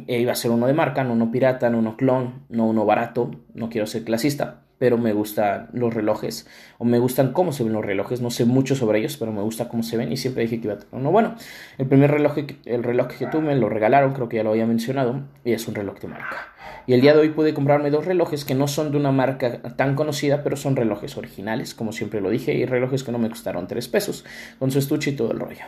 eh, 0.06 0.19
iba 0.19 0.33
a 0.33 0.36
ser 0.36 0.51
uno 0.51 0.68
de 0.68 0.74
marca, 0.74 1.04
no 1.04 1.13
uno 1.13 1.31
pirata, 1.31 1.71
no 1.71 1.80
uno 1.80 1.98
clon, 1.98 2.45
no 2.50 2.68
uno 2.68 2.86
barato, 2.86 3.31
no 3.56 3.69
quiero 3.69 3.88
ser 3.88 4.04
clasista 4.04 4.67
pero 4.78 4.98
me 4.98 5.14
gustan 5.14 5.70
los 5.74 5.94
relojes 5.94 6.48
o 6.78 6.86
me 6.86 7.00
gustan 7.00 7.34
cómo 7.34 7.52
se 7.52 7.64
ven 7.64 7.74
los 7.74 7.86
relojes. 7.86 8.22
No 8.22 8.30
sé 8.30 8.46
mucho 8.46 8.76
sobre 8.76 9.00
ellos, 9.00 9.18
pero 9.18 9.32
me 9.32 9.42
gusta 9.42 9.70
cómo 9.70 9.84
se 9.84 9.98
ven 9.98 10.12
y 10.12 10.18
siempre 10.18 10.44
dije 10.44 10.60
que 10.60 10.68
iba 10.68 10.76
a 10.76 10.80
tener 10.80 10.94
uno 10.94 11.12
bueno. 11.12 11.36
El 11.78 11.88
primer 11.88 12.12
reloj, 12.12 12.38
el 12.66 12.84
reloj 12.84 13.08
que 13.08 13.28
tuve 13.28 13.42
me 13.42 13.56
lo 13.56 13.70
regalaron, 13.70 14.14
creo 14.14 14.30
que 14.30 14.38
ya 14.38 14.44
lo 14.44 14.52
había 14.52 14.66
mencionado, 14.66 15.22
y 15.44 15.54
es 15.54 15.68
un 15.68 15.76
reloj 15.76 16.00
de 16.00 16.08
marca. 16.08 16.56
Y 16.88 16.94
el 16.94 17.02
día 17.02 17.14
de 17.14 17.19
hoy 17.19 17.30
pude 17.30 17.54
comprarme 17.54 17.90
dos 17.90 18.06
relojes 18.06 18.46
que 18.46 18.56
no 18.56 18.68
son 18.68 18.92
de 18.92 18.98
una 18.98 19.12
marca 19.12 19.62
tan 19.75 19.96
conocida, 19.96 20.42
pero 20.42 20.56
son 20.56 20.75
relojes 20.75 21.18
originales, 21.18 21.74
como 21.74 21.92
siempre 21.92 22.22
lo 22.22 22.30
dije, 22.30 22.54
y 22.54 22.66
relojes 22.66 23.04
que 23.04 23.12
no 23.12 23.19
me 23.19 23.30
costaron 23.30 23.68
tres 23.68 23.90
pesos, 23.90 24.24
con 24.57 24.71
su 24.71 24.80
estuche 24.80 25.12
y 25.12 25.16
todo 25.16 25.31
el 25.31 25.40
rollo. 25.40 25.66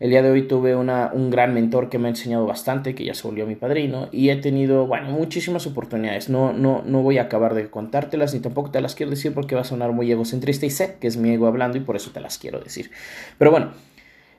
El 0.00 0.10
día 0.10 0.22
de 0.22 0.30
hoy 0.30 0.42
tuve 0.42 0.74
una, 0.74 1.10
un 1.12 1.30
gran 1.30 1.54
mentor 1.54 1.88
que 1.88 1.98
me 1.98 2.08
ha 2.08 2.10
enseñado 2.10 2.46
bastante, 2.46 2.94
que 2.96 3.04
ya 3.04 3.14
se 3.14 3.26
volvió 3.28 3.46
mi 3.46 3.54
padrino, 3.54 4.08
y 4.10 4.30
he 4.30 4.36
tenido, 4.36 4.86
bueno, 4.86 5.10
muchísimas 5.10 5.66
oportunidades. 5.66 6.28
No, 6.28 6.52
no, 6.52 6.82
no 6.84 7.02
voy 7.02 7.18
a 7.18 7.22
acabar 7.22 7.54
de 7.54 7.70
contártelas, 7.70 8.34
ni 8.34 8.40
tampoco 8.40 8.70
te 8.70 8.80
las 8.80 8.94
quiero 8.94 9.10
decir 9.10 9.32
porque 9.34 9.54
va 9.54 9.60
a 9.60 9.64
sonar 9.64 9.92
muy 9.92 10.10
egocentrista 10.10 10.66
y 10.66 10.70
sé 10.70 10.96
que 11.00 11.06
es 11.06 11.16
mi 11.16 11.30
ego 11.30 11.46
hablando 11.46 11.78
y 11.78 11.80
por 11.80 11.96
eso 11.96 12.10
te 12.10 12.20
las 12.20 12.38
quiero 12.38 12.60
decir. 12.60 12.90
Pero 13.38 13.50
bueno, 13.50 13.70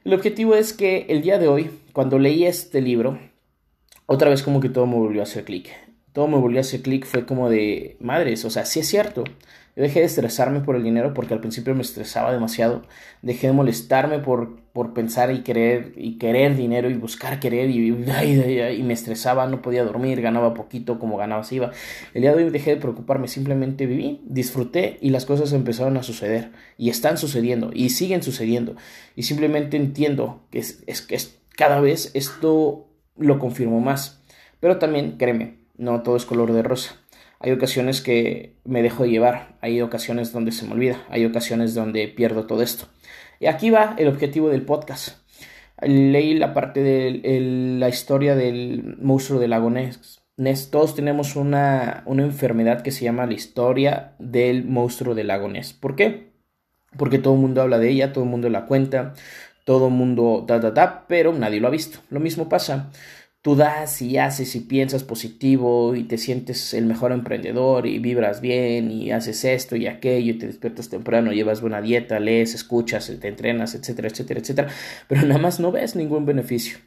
el 0.03 0.13
objetivo 0.13 0.55
es 0.55 0.73
que 0.73 1.05
el 1.09 1.21
día 1.21 1.39
de 1.39 1.47
hoy, 1.47 1.71
cuando 1.93 2.19
leí 2.19 2.45
este 2.45 2.81
libro, 2.81 3.17
otra 4.05 4.29
vez 4.29 4.43
como 4.43 4.59
que 4.59 4.69
todo 4.69 4.85
me 4.85 4.95
volvió 4.95 5.21
a 5.21 5.23
hacer 5.23 5.43
clic 5.43 5.86
todo 6.17 6.27
me 6.27 6.37
volvió 6.39 6.57
a 6.57 6.61
hacer 6.61 6.81
clic, 6.81 7.05
fue 7.05 7.27
como 7.27 7.47
de, 7.47 7.95
madres, 7.99 8.43
o 8.43 8.49
sea, 8.49 8.65
sí 8.65 8.79
es 8.79 8.87
cierto. 8.87 9.23
Yo 9.75 9.83
dejé 9.83 9.99
de 9.99 10.07
estresarme 10.07 10.61
por 10.61 10.75
el 10.75 10.81
dinero 10.81 11.13
porque 11.13 11.35
al 11.35 11.41
principio 11.41 11.75
me 11.75 11.83
estresaba 11.83 12.33
demasiado. 12.33 12.81
Dejé 13.21 13.45
de 13.45 13.53
molestarme 13.53 14.17
por, 14.17 14.59
por 14.73 14.95
pensar 14.95 15.31
y 15.31 15.43
querer, 15.43 15.93
y 15.95 16.17
querer 16.17 16.55
dinero 16.55 16.89
y 16.89 16.95
buscar 16.95 17.39
querer 17.39 17.69
y, 17.69 17.89
y, 17.89 18.81
me 18.81 18.93
estresaba, 18.93 19.45
no 19.45 19.61
podía 19.61 19.83
dormir, 19.83 20.19
ganaba 20.19 20.55
poquito 20.55 20.97
como 20.97 21.17
ganaba 21.17 21.43
se 21.43 21.53
iba. 21.53 21.71
El 22.15 22.23
día 22.23 22.33
de 22.33 22.45
hoy 22.45 22.49
dejé 22.49 22.71
de 22.71 22.81
preocuparme, 22.81 23.27
simplemente 23.27 23.85
viví, 23.85 24.23
disfruté 24.25 24.97
y 24.99 25.11
las 25.11 25.27
cosas 25.27 25.53
empezaron 25.53 25.97
a 25.97 26.01
suceder. 26.01 26.49
Y 26.79 26.89
están 26.89 27.19
sucediendo 27.19 27.69
y 27.71 27.91
siguen 27.91 28.23
sucediendo. 28.23 28.75
Y 29.15 29.21
simplemente 29.21 29.77
entiendo 29.77 30.41
que 30.49 30.57
es, 30.57 30.83
es, 30.87 31.05
es 31.11 31.37
cada 31.55 31.79
vez 31.79 32.09
esto 32.15 32.87
lo 33.17 33.37
confirmo 33.37 33.81
más. 33.81 34.23
Pero 34.59 34.79
también, 34.79 35.17
créeme, 35.19 35.66
no 35.77 36.01
todo 36.01 36.15
es 36.15 36.25
color 36.25 36.53
de 36.53 36.63
rosa. 36.63 36.95
Hay 37.39 37.51
ocasiones 37.51 38.01
que 38.01 38.55
me 38.65 38.81
dejo 38.81 39.05
llevar, 39.05 39.57
hay 39.61 39.81
ocasiones 39.81 40.33
donde 40.33 40.51
se 40.51 40.65
me 40.65 40.73
olvida, 40.73 41.03
hay 41.09 41.25
ocasiones 41.25 41.75
donde 41.75 42.07
pierdo 42.07 42.47
todo 42.47 42.63
esto. 42.63 42.87
Y 43.39 43.45
aquí 43.45 43.69
va 43.69 43.95
el 43.97 44.07
objetivo 44.07 44.49
del 44.49 44.63
podcast. 44.63 45.19
Leí 45.81 46.33
la 46.33 46.55
parte 46.55 46.81
de 46.81 47.77
la 47.79 47.89
historia 47.89 48.35
del 48.35 48.97
monstruo 48.99 49.39
del 49.39 49.51
lago 49.51 49.69
Ness. 49.69 50.23
Todos 50.71 50.95
tenemos 50.95 51.35
una, 51.35 52.01
una 52.07 52.23
enfermedad 52.23 52.81
que 52.81 52.91
se 52.91 53.05
llama 53.05 53.27
la 53.27 53.33
historia 53.33 54.15
del 54.17 54.65
monstruo 54.65 55.13
del 55.13 55.27
lago 55.27 55.47
Ness. 55.47 55.73
¿Por 55.73 55.95
qué? 55.95 56.31
Porque 56.97 57.19
todo 57.19 57.35
el 57.35 57.41
mundo 57.41 57.61
habla 57.61 57.77
de 57.77 57.91
ella, 57.91 58.13
todo 58.13 58.23
el 58.23 58.31
mundo 58.31 58.49
la 58.49 58.65
cuenta, 58.65 59.13
todo 59.65 59.89
el 59.89 59.93
mundo 59.93 60.43
da, 60.47 60.57
da, 60.57 60.71
da, 60.71 61.05
pero 61.07 61.33
nadie 61.33 61.59
lo 61.59 61.67
ha 61.67 61.71
visto. 61.71 61.99
Lo 62.09 62.19
mismo 62.19 62.49
pasa 62.49 62.89
tú 63.41 63.55
das 63.55 64.01
y 64.01 64.17
haces 64.17 64.55
y 64.55 64.61
piensas 64.61 65.03
positivo 65.03 65.95
y 65.95 66.03
te 66.03 66.17
sientes 66.17 66.73
el 66.73 66.85
mejor 66.85 67.11
emprendedor 67.11 67.85
y 67.87 67.99
vibras 67.99 68.41
bien 68.41 68.91
y 68.91 69.11
haces 69.11 69.45
esto 69.45 69.75
y 69.75 69.87
aquello 69.87 70.33
y 70.33 70.37
te 70.37 70.47
despiertas 70.47 70.89
temprano, 70.89 71.31
llevas 71.31 71.61
buena 71.61 71.81
dieta, 71.81 72.19
lees, 72.19 72.55
escuchas, 72.55 73.11
te 73.21 73.27
entrenas, 73.27 73.75
etcétera, 73.75 74.09
etcétera, 74.09 74.39
etcétera, 74.41 74.67
pero 75.07 75.21
nada 75.21 75.39
más 75.39 75.59
no 75.59 75.71
ves 75.71 75.95
ningún 75.95 76.25
beneficio. 76.25 76.77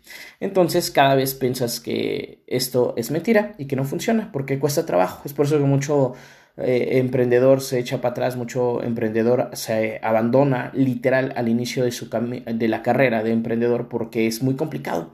Entonces 0.41 0.91
cada 0.91 1.15
vez 1.15 1.35
piensas 1.35 1.81
que 1.81 2.43
esto 2.47 2.95
es 2.97 3.11
mentira 3.11 3.55
y 3.57 3.67
que 3.67 3.77
no 3.77 3.85
funciona 3.85 4.31
porque 4.33 4.59
cuesta 4.59 4.85
trabajo. 4.85 5.23
Es 5.25 5.33
por 5.33 5.47
eso 5.47 5.59
que 5.59 5.65
mucho 5.65 6.15
eh, 6.57 6.99
emprendedor 6.99 7.63
se 7.63 7.79
echa 7.79 8.03
para 8.03 8.13
atrás, 8.13 8.37
mucho 8.37 8.83
emprendedor 8.83 9.51
se 9.55 9.99
abandona 10.03 10.73
literal 10.75 11.33
al 11.37 11.49
inicio 11.49 11.85
de, 11.85 11.93
su 11.93 12.11
de 12.11 12.69
la 12.69 12.83
carrera 12.83 13.23
de 13.23 13.33
emprendedor 13.33 13.89
porque 13.89 14.27
es 14.27 14.43
muy 14.43 14.57
complicado 14.57 15.11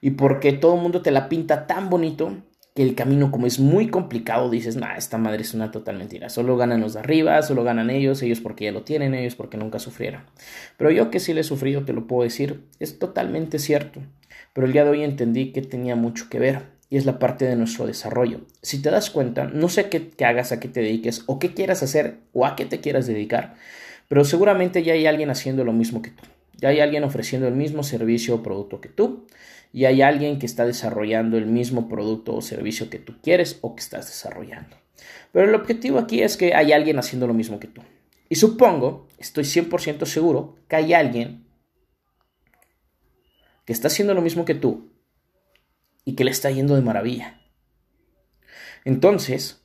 y 0.00 0.10
porque 0.10 0.52
todo 0.52 0.76
el 0.76 0.82
mundo 0.82 1.02
te 1.02 1.10
la 1.10 1.28
pinta 1.28 1.66
tan 1.66 1.90
bonito 1.90 2.36
que 2.78 2.82
el 2.84 2.94
camino 2.94 3.32
como 3.32 3.48
es 3.48 3.58
muy 3.58 3.88
complicado 3.88 4.48
dices, 4.50 4.76
nah, 4.76 4.94
esta 4.94 5.18
madre 5.18 5.42
es 5.42 5.52
una 5.52 5.72
total 5.72 5.98
mentira, 5.98 6.28
solo 6.28 6.56
ganan 6.56 6.80
los 6.80 6.94
de 6.94 7.00
arriba, 7.00 7.42
solo 7.42 7.64
ganan 7.64 7.90
ellos, 7.90 8.22
ellos 8.22 8.40
porque 8.40 8.66
ya 8.66 8.72
lo 8.72 8.82
tienen, 8.82 9.14
ellos 9.14 9.34
porque 9.34 9.56
nunca 9.56 9.80
sufrieron. 9.80 10.22
Pero 10.76 10.92
yo 10.92 11.10
que 11.10 11.18
sí 11.18 11.34
le 11.34 11.40
he 11.40 11.44
sufrido, 11.44 11.84
te 11.84 11.92
lo 11.92 12.06
puedo 12.06 12.22
decir, 12.22 12.62
es 12.78 13.00
totalmente 13.00 13.58
cierto. 13.58 14.00
Pero 14.52 14.66
el 14.66 14.72
día 14.72 14.84
de 14.84 14.90
hoy 14.90 15.02
entendí 15.02 15.52
que 15.52 15.60
tenía 15.60 15.96
mucho 15.96 16.28
que 16.30 16.38
ver 16.38 16.78
y 16.88 16.96
es 16.96 17.04
la 17.04 17.18
parte 17.18 17.46
de 17.46 17.56
nuestro 17.56 17.84
desarrollo. 17.84 18.42
Si 18.62 18.80
te 18.80 18.92
das 18.92 19.10
cuenta, 19.10 19.46
no 19.46 19.68
sé 19.68 19.88
qué, 19.88 20.10
qué 20.10 20.24
hagas, 20.24 20.52
a 20.52 20.60
qué 20.60 20.68
te 20.68 20.80
dediques 20.80 21.24
o 21.26 21.40
qué 21.40 21.54
quieras 21.54 21.82
hacer 21.82 22.18
o 22.32 22.46
a 22.46 22.54
qué 22.54 22.64
te 22.64 22.80
quieras 22.80 23.08
dedicar, 23.08 23.56
pero 24.06 24.24
seguramente 24.24 24.84
ya 24.84 24.92
hay 24.92 25.06
alguien 25.06 25.30
haciendo 25.30 25.64
lo 25.64 25.72
mismo 25.72 26.00
que 26.00 26.10
tú. 26.10 26.22
Ya 26.60 26.68
hay 26.70 26.80
alguien 26.80 27.04
ofreciendo 27.04 27.46
el 27.46 27.54
mismo 27.54 27.82
servicio 27.82 28.36
o 28.36 28.42
producto 28.42 28.80
que 28.80 28.88
tú 28.88 29.26
y 29.72 29.84
hay 29.84 30.02
alguien 30.02 30.38
que 30.38 30.46
está 30.46 30.64
desarrollando 30.64 31.36
el 31.36 31.46
mismo 31.46 31.88
producto 31.88 32.34
o 32.34 32.42
servicio 32.42 32.90
que 32.90 32.98
tú 32.98 33.14
quieres 33.22 33.58
o 33.60 33.74
que 33.74 33.82
estás 33.82 34.06
desarrollando. 34.06 34.76
Pero 35.32 35.48
el 35.48 35.54
objetivo 35.54 35.98
aquí 35.98 36.22
es 36.22 36.36
que 36.36 36.54
hay 36.54 36.72
alguien 36.72 36.98
haciendo 36.98 37.26
lo 37.26 37.34
mismo 37.34 37.60
que 37.60 37.68
tú. 37.68 37.82
Y 38.28 38.36
supongo, 38.36 39.08
estoy 39.18 39.44
100% 39.44 40.04
seguro, 40.06 40.56
que 40.68 40.76
hay 40.76 40.94
alguien 40.94 41.46
que 43.64 43.72
está 43.72 43.88
haciendo 43.88 44.14
lo 44.14 44.22
mismo 44.22 44.44
que 44.44 44.54
tú 44.54 44.92
y 46.04 46.14
que 46.14 46.24
le 46.24 46.30
está 46.30 46.50
yendo 46.50 46.74
de 46.74 46.82
maravilla. 46.82 47.40
Entonces, 48.84 49.62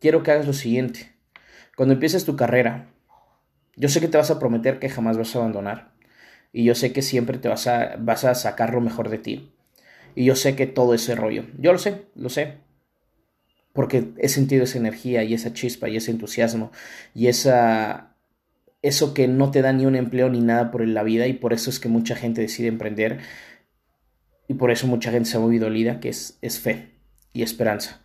quiero 0.00 0.22
que 0.22 0.30
hagas 0.30 0.46
lo 0.46 0.52
siguiente. 0.52 1.12
Cuando 1.76 1.94
empieces 1.94 2.24
tu 2.24 2.36
carrera, 2.36 2.90
yo 3.76 3.88
sé 3.88 4.00
que 4.00 4.08
te 4.08 4.18
vas 4.18 4.30
a 4.30 4.38
prometer 4.38 4.78
que 4.78 4.88
jamás 4.88 5.18
vas 5.18 5.34
a 5.34 5.38
abandonar. 5.38 5.91
Y 6.52 6.64
yo 6.64 6.74
sé 6.74 6.92
que 6.92 7.02
siempre 7.02 7.38
te 7.38 7.48
vas 7.48 7.66
a, 7.66 7.96
vas 7.98 8.24
a 8.24 8.34
sacar 8.34 8.74
lo 8.74 8.80
mejor 8.80 9.08
de 9.08 9.18
ti. 9.18 9.52
Y 10.14 10.24
yo 10.24 10.36
sé 10.36 10.54
que 10.54 10.66
todo 10.66 10.94
ese 10.94 11.14
rollo. 11.14 11.44
Yo 11.58 11.72
lo 11.72 11.78
sé, 11.78 12.06
lo 12.14 12.28
sé. 12.28 12.58
Porque 13.72 14.12
he 14.18 14.28
sentido 14.28 14.64
esa 14.64 14.78
energía 14.78 15.24
y 15.24 15.32
esa 15.32 15.54
chispa 15.54 15.88
y 15.88 15.96
ese 15.96 16.10
entusiasmo 16.10 16.70
y 17.14 17.28
esa, 17.28 18.14
eso 18.82 19.14
que 19.14 19.28
no 19.28 19.50
te 19.50 19.62
da 19.62 19.72
ni 19.72 19.86
un 19.86 19.96
empleo 19.96 20.28
ni 20.28 20.40
nada 20.40 20.70
por 20.70 20.86
la 20.86 21.02
vida 21.02 21.26
y 21.26 21.32
por 21.32 21.54
eso 21.54 21.70
es 21.70 21.80
que 21.80 21.88
mucha 21.88 22.14
gente 22.14 22.42
decide 22.42 22.68
emprender 22.68 23.20
y 24.48 24.54
por 24.54 24.70
eso 24.70 24.86
mucha 24.86 25.10
gente 25.10 25.30
se 25.30 25.38
ha 25.38 25.40
movido 25.40 25.64
dolida, 25.66 26.00
que 26.00 26.10
es, 26.10 26.38
es 26.42 26.60
fe 26.60 26.90
y 27.32 27.42
esperanza. 27.42 28.02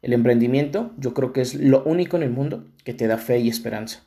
El 0.00 0.14
emprendimiento 0.14 0.94
yo 0.96 1.12
creo 1.12 1.34
que 1.34 1.42
es 1.42 1.54
lo 1.54 1.84
único 1.84 2.16
en 2.16 2.22
el 2.22 2.30
mundo 2.30 2.64
que 2.84 2.94
te 2.94 3.06
da 3.06 3.18
fe 3.18 3.40
y 3.40 3.48
esperanza. 3.48 4.06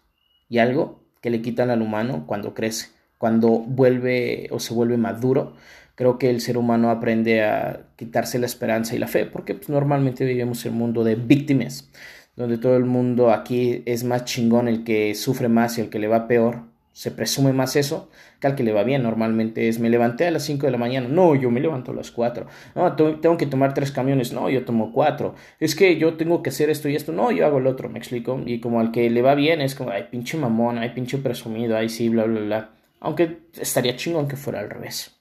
Y 0.49 0.57
algo 0.57 1.03
que 1.21 1.29
le 1.29 1.41
quitan 1.41 1.69
al 1.69 1.83
humano 1.83 2.25
cuando 2.25 2.55
crece, 2.55 2.87
cuando 3.23 3.51
vuelve 3.51 4.49
o 4.51 4.59
se 4.59 4.73
vuelve 4.73 4.97
maduro. 4.97 5.53
Creo 5.95 6.17
que 6.17 6.29
el 6.29 6.41
ser 6.41 6.57
humano 6.57 6.89
aprende 6.89 7.41
a 7.41 7.83
quitarse 7.95 8.37
la 8.37 8.47
esperanza 8.47 8.97
y 8.97 8.99
la 8.99 9.07
fe, 9.07 9.25
porque 9.25 9.55
pues, 9.55 9.69
normalmente 9.69 10.25
vivimos 10.25 10.65
en 10.65 10.73
un 10.73 10.79
mundo 10.79 11.05
de 11.05 11.15
víctimas, 11.15 11.89
donde 12.35 12.57
todo 12.57 12.75
el 12.75 12.83
mundo 12.83 13.31
aquí 13.31 13.81
es 13.85 14.03
más 14.03 14.25
chingón 14.25 14.67
el 14.67 14.83
que 14.83 15.15
sufre 15.15 15.47
más 15.47 15.77
y 15.77 15.81
el 15.81 15.89
que 15.89 15.99
le 15.99 16.09
va 16.09 16.27
peor, 16.27 16.63
se 16.91 17.11
presume 17.11 17.53
más 17.53 17.77
eso 17.77 18.09
que 18.41 18.47
al 18.47 18.55
que 18.55 18.63
le 18.63 18.73
va 18.73 18.83
bien. 18.83 19.03
Normalmente 19.03 19.69
es, 19.69 19.79
me 19.79 19.89
levanté 19.89 20.27
a 20.27 20.31
las 20.31 20.43
5 20.43 20.65
de 20.65 20.73
la 20.73 20.77
mañana. 20.77 21.07
No, 21.07 21.33
yo 21.33 21.49
me 21.49 21.61
levanto 21.61 21.93
a 21.93 21.95
las 21.95 22.11
4. 22.11 22.45
No, 22.75 22.93
tengo 22.97 23.37
que 23.37 23.45
tomar 23.45 23.73
tres 23.73 23.93
camiones. 23.93 24.33
No, 24.33 24.49
yo 24.49 24.65
tomo 24.65 24.91
cuatro. 24.91 25.33
Es 25.61 25.75
que 25.77 25.97
yo 25.97 26.15
tengo 26.17 26.43
que 26.43 26.49
hacer 26.49 26.69
esto 26.69 26.89
y 26.89 26.97
esto. 26.97 27.13
No, 27.13 27.31
yo 27.31 27.45
hago 27.45 27.59
el 27.59 27.67
otro, 27.67 27.87
me 27.87 27.99
explico. 27.99 28.41
Y 28.45 28.59
como 28.59 28.81
al 28.81 28.91
que 28.91 29.09
le 29.09 29.21
va 29.21 29.33
bien 29.33 29.61
es 29.61 29.75
como, 29.75 29.91
ay, 29.91 30.07
pinche 30.11 30.37
mamón, 30.37 30.77
ay, 30.77 30.89
pinche 30.89 31.19
presumido, 31.19 31.77
ay, 31.77 31.87
sí, 31.87 32.09
bla, 32.09 32.25
bla, 32.25 32.41
bla. 32.41 32.82
Aunque 33.03 33.43
estaría 33.53 33.95
chingón 33.95 34.27
que 34.27 34.35
fuera 34.35 34.59
al 34.59 34.69
revés. 34.71 35.19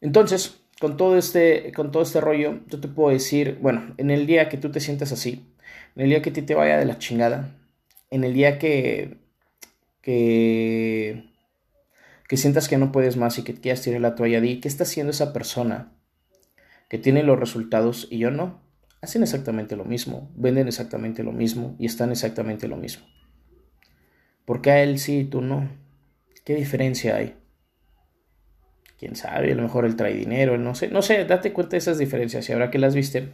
Entonces, 0.00 0.62
con 0.80 0.96
todo 0.96 1.18
este, 1.18 1.72
con 1.72 1.92
todo 1.92 2.02
este 2.02 2.20
rollo, 2.20 2.60
yo 2.68 2.80
te 2.80 2.88
puedo 2.88 3.10
decir, 3.10 3.58
bueno, 3.60 3.94
en 3.98 4.10
el 4.10 4.26
día 4.26 4.48
que 4.48 4.56
tú 4.56 4.70
te 4.70 4.80
sientas 4.80 5.12
así, 5.12 5.54
en 5.96 6.04
el 6.04 6.08
día 6.08 6.22
que 6.22 6.30
a 6.30 6.32
ti 6.32 6.42
te 6.42 6.54
vaya 6.54 6.78
de 6.78 6.86
la 6.86 6.98
chingada, 6.98 7.54
en 8.10 8.24
el 8.24 8.32
día 8.32 8.58
que 8.58 9.20
que, 10.02 11.30
que 12.28 12.36
sientas 12.36 12.68
que 12.68 12.76
no 12.76 12.92
puedes 12.92 13.16
más 13.16 13.38
y 13.38 13.44
que 13.44 13.54
quieras 13.54 13.82
tirar 13.82 14.00
la 14.00 14.14
toalla, 14.14 14.40
di, 14.40 14.60
¿qué 14.60 14.68
está 14.68 14.82
haciendo 14.82 15.12
esa 15.12 15.32
persona 15.32 15.92
que 16.88 16.98
tiene 16.98 17.22
los 17.22 17.38
resultados 17.38 18.08
y 18.10 18.18
yo 18.18 18.30
no? 18.30 18.60
Hacen 19.00 19.22
exactamente 19.22 19.76
lo 19.76 19.84
mismo, 19.84 20.30
venden 20.36 20.68
exactamente 20.68 21.22
lo 21.22 21.32
mismo 21.32 21.74
y 21.78 21.86
están 21.86 22.10
exactamente 22.10 22.68
lo 22.68 22.76
mismo. 22.76 23.06
¿Por 24.44 24.60
qué 24.60 24.70
a 24.72 24.82
él 24.82 24.98
sí 24.98 25.20
y 25.20 25.24
tú 25.24 25.40
no? 25.40 25.68
¿Qué 26.44 26.54
diferencia 26.54 27.16
hay? 27.16 27.36
Quién 28.98 29.16
sabe, 29.16 29.52
a 29.52 29.54
lo 29.54 29.62
mejor 29.62 29.84
él 29.84 29.96
trae 29.96 30.14
dinero, 30.14 30.58
no 30.58 30.74
sé, 30.74 30.88
no 30.88 31.02
sé, 31.02 31.24
date 31.24 31.52
cuenta 31.52 31.72
de 31.72 31.78
esas 31.78 31.98
diferencias 31.98 32.48
y 32.48 32.52
ahora 32.52 32.70
que 32.70 32.78
las 32.78 32.94
viste, 32.94 33.28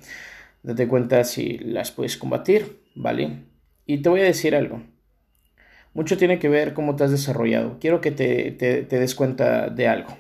date 0.62 0.88
cuenta 0.88 1.24
si 1.24 1.58
las 1.58 1.90
puedes 1.90 2.16
combatir, 2.16 2.82
¿vale? 2.94 3.44
Y 3.86 3.98
te 3.98 4.08
voy 4.08 4.20
a 4.20 4.24
decir 4.24 4.54
algo. 4.54 4.82
Mucho 5.94 6.16
tiene 6.16 6.38
que 6.38 6.48
ver 6.48 6.74
cómo 6.74 6.96
te 6.96 7.04
has 7.04 7.10
desarrollado. 7.10 7.78
Quiero 7.80 8.00
que 8.00 8.10
te, 8.10 8.52
des 8.84 9.14
cuenta 9.14 9.68
de 9.68 9.88
algo. 9.88 10.16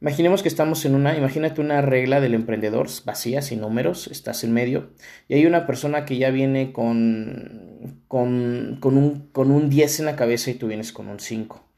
Imaginemos 0.00 0.42
que 0.42 0.48
estamos 0.48 0.84
en 0.84 0.94
una, 0.94 1.16
imagínate 1.16 1.60
una 1.60 1.80
regla 1.80 2.20
del 2.20 2.34
emprendedor 2.34 2.88
vacía, 3.04 3.40
sin 3.40 3.60
números, 3.60 4.08
estás 4.08 4.44
en 4.44 4.52
medio, 4.52 4.90
y 5.28 5.34
hay 5.34 5.46
una 5.46 5.66
persona 5.66 6.04
que 6.04 6.18
ya 6.18 6.30
viene 6.30 6.72
con, 6.72 8.02
con, 8.08 8.78
con, 8.80 8.98
un, 8.98 9.28
con 9.32 9.50
un 9.50 9.70
10 9.70 10.00
en 10.00 10.06
la 10.06 10.16
cabeza 10.16 10.50
y 10.50 10.54
tú 10.54 10.66
vienes 10.68 10.92
con 10.92 11.08
un 11.08 11.20
5. 11.20 11.71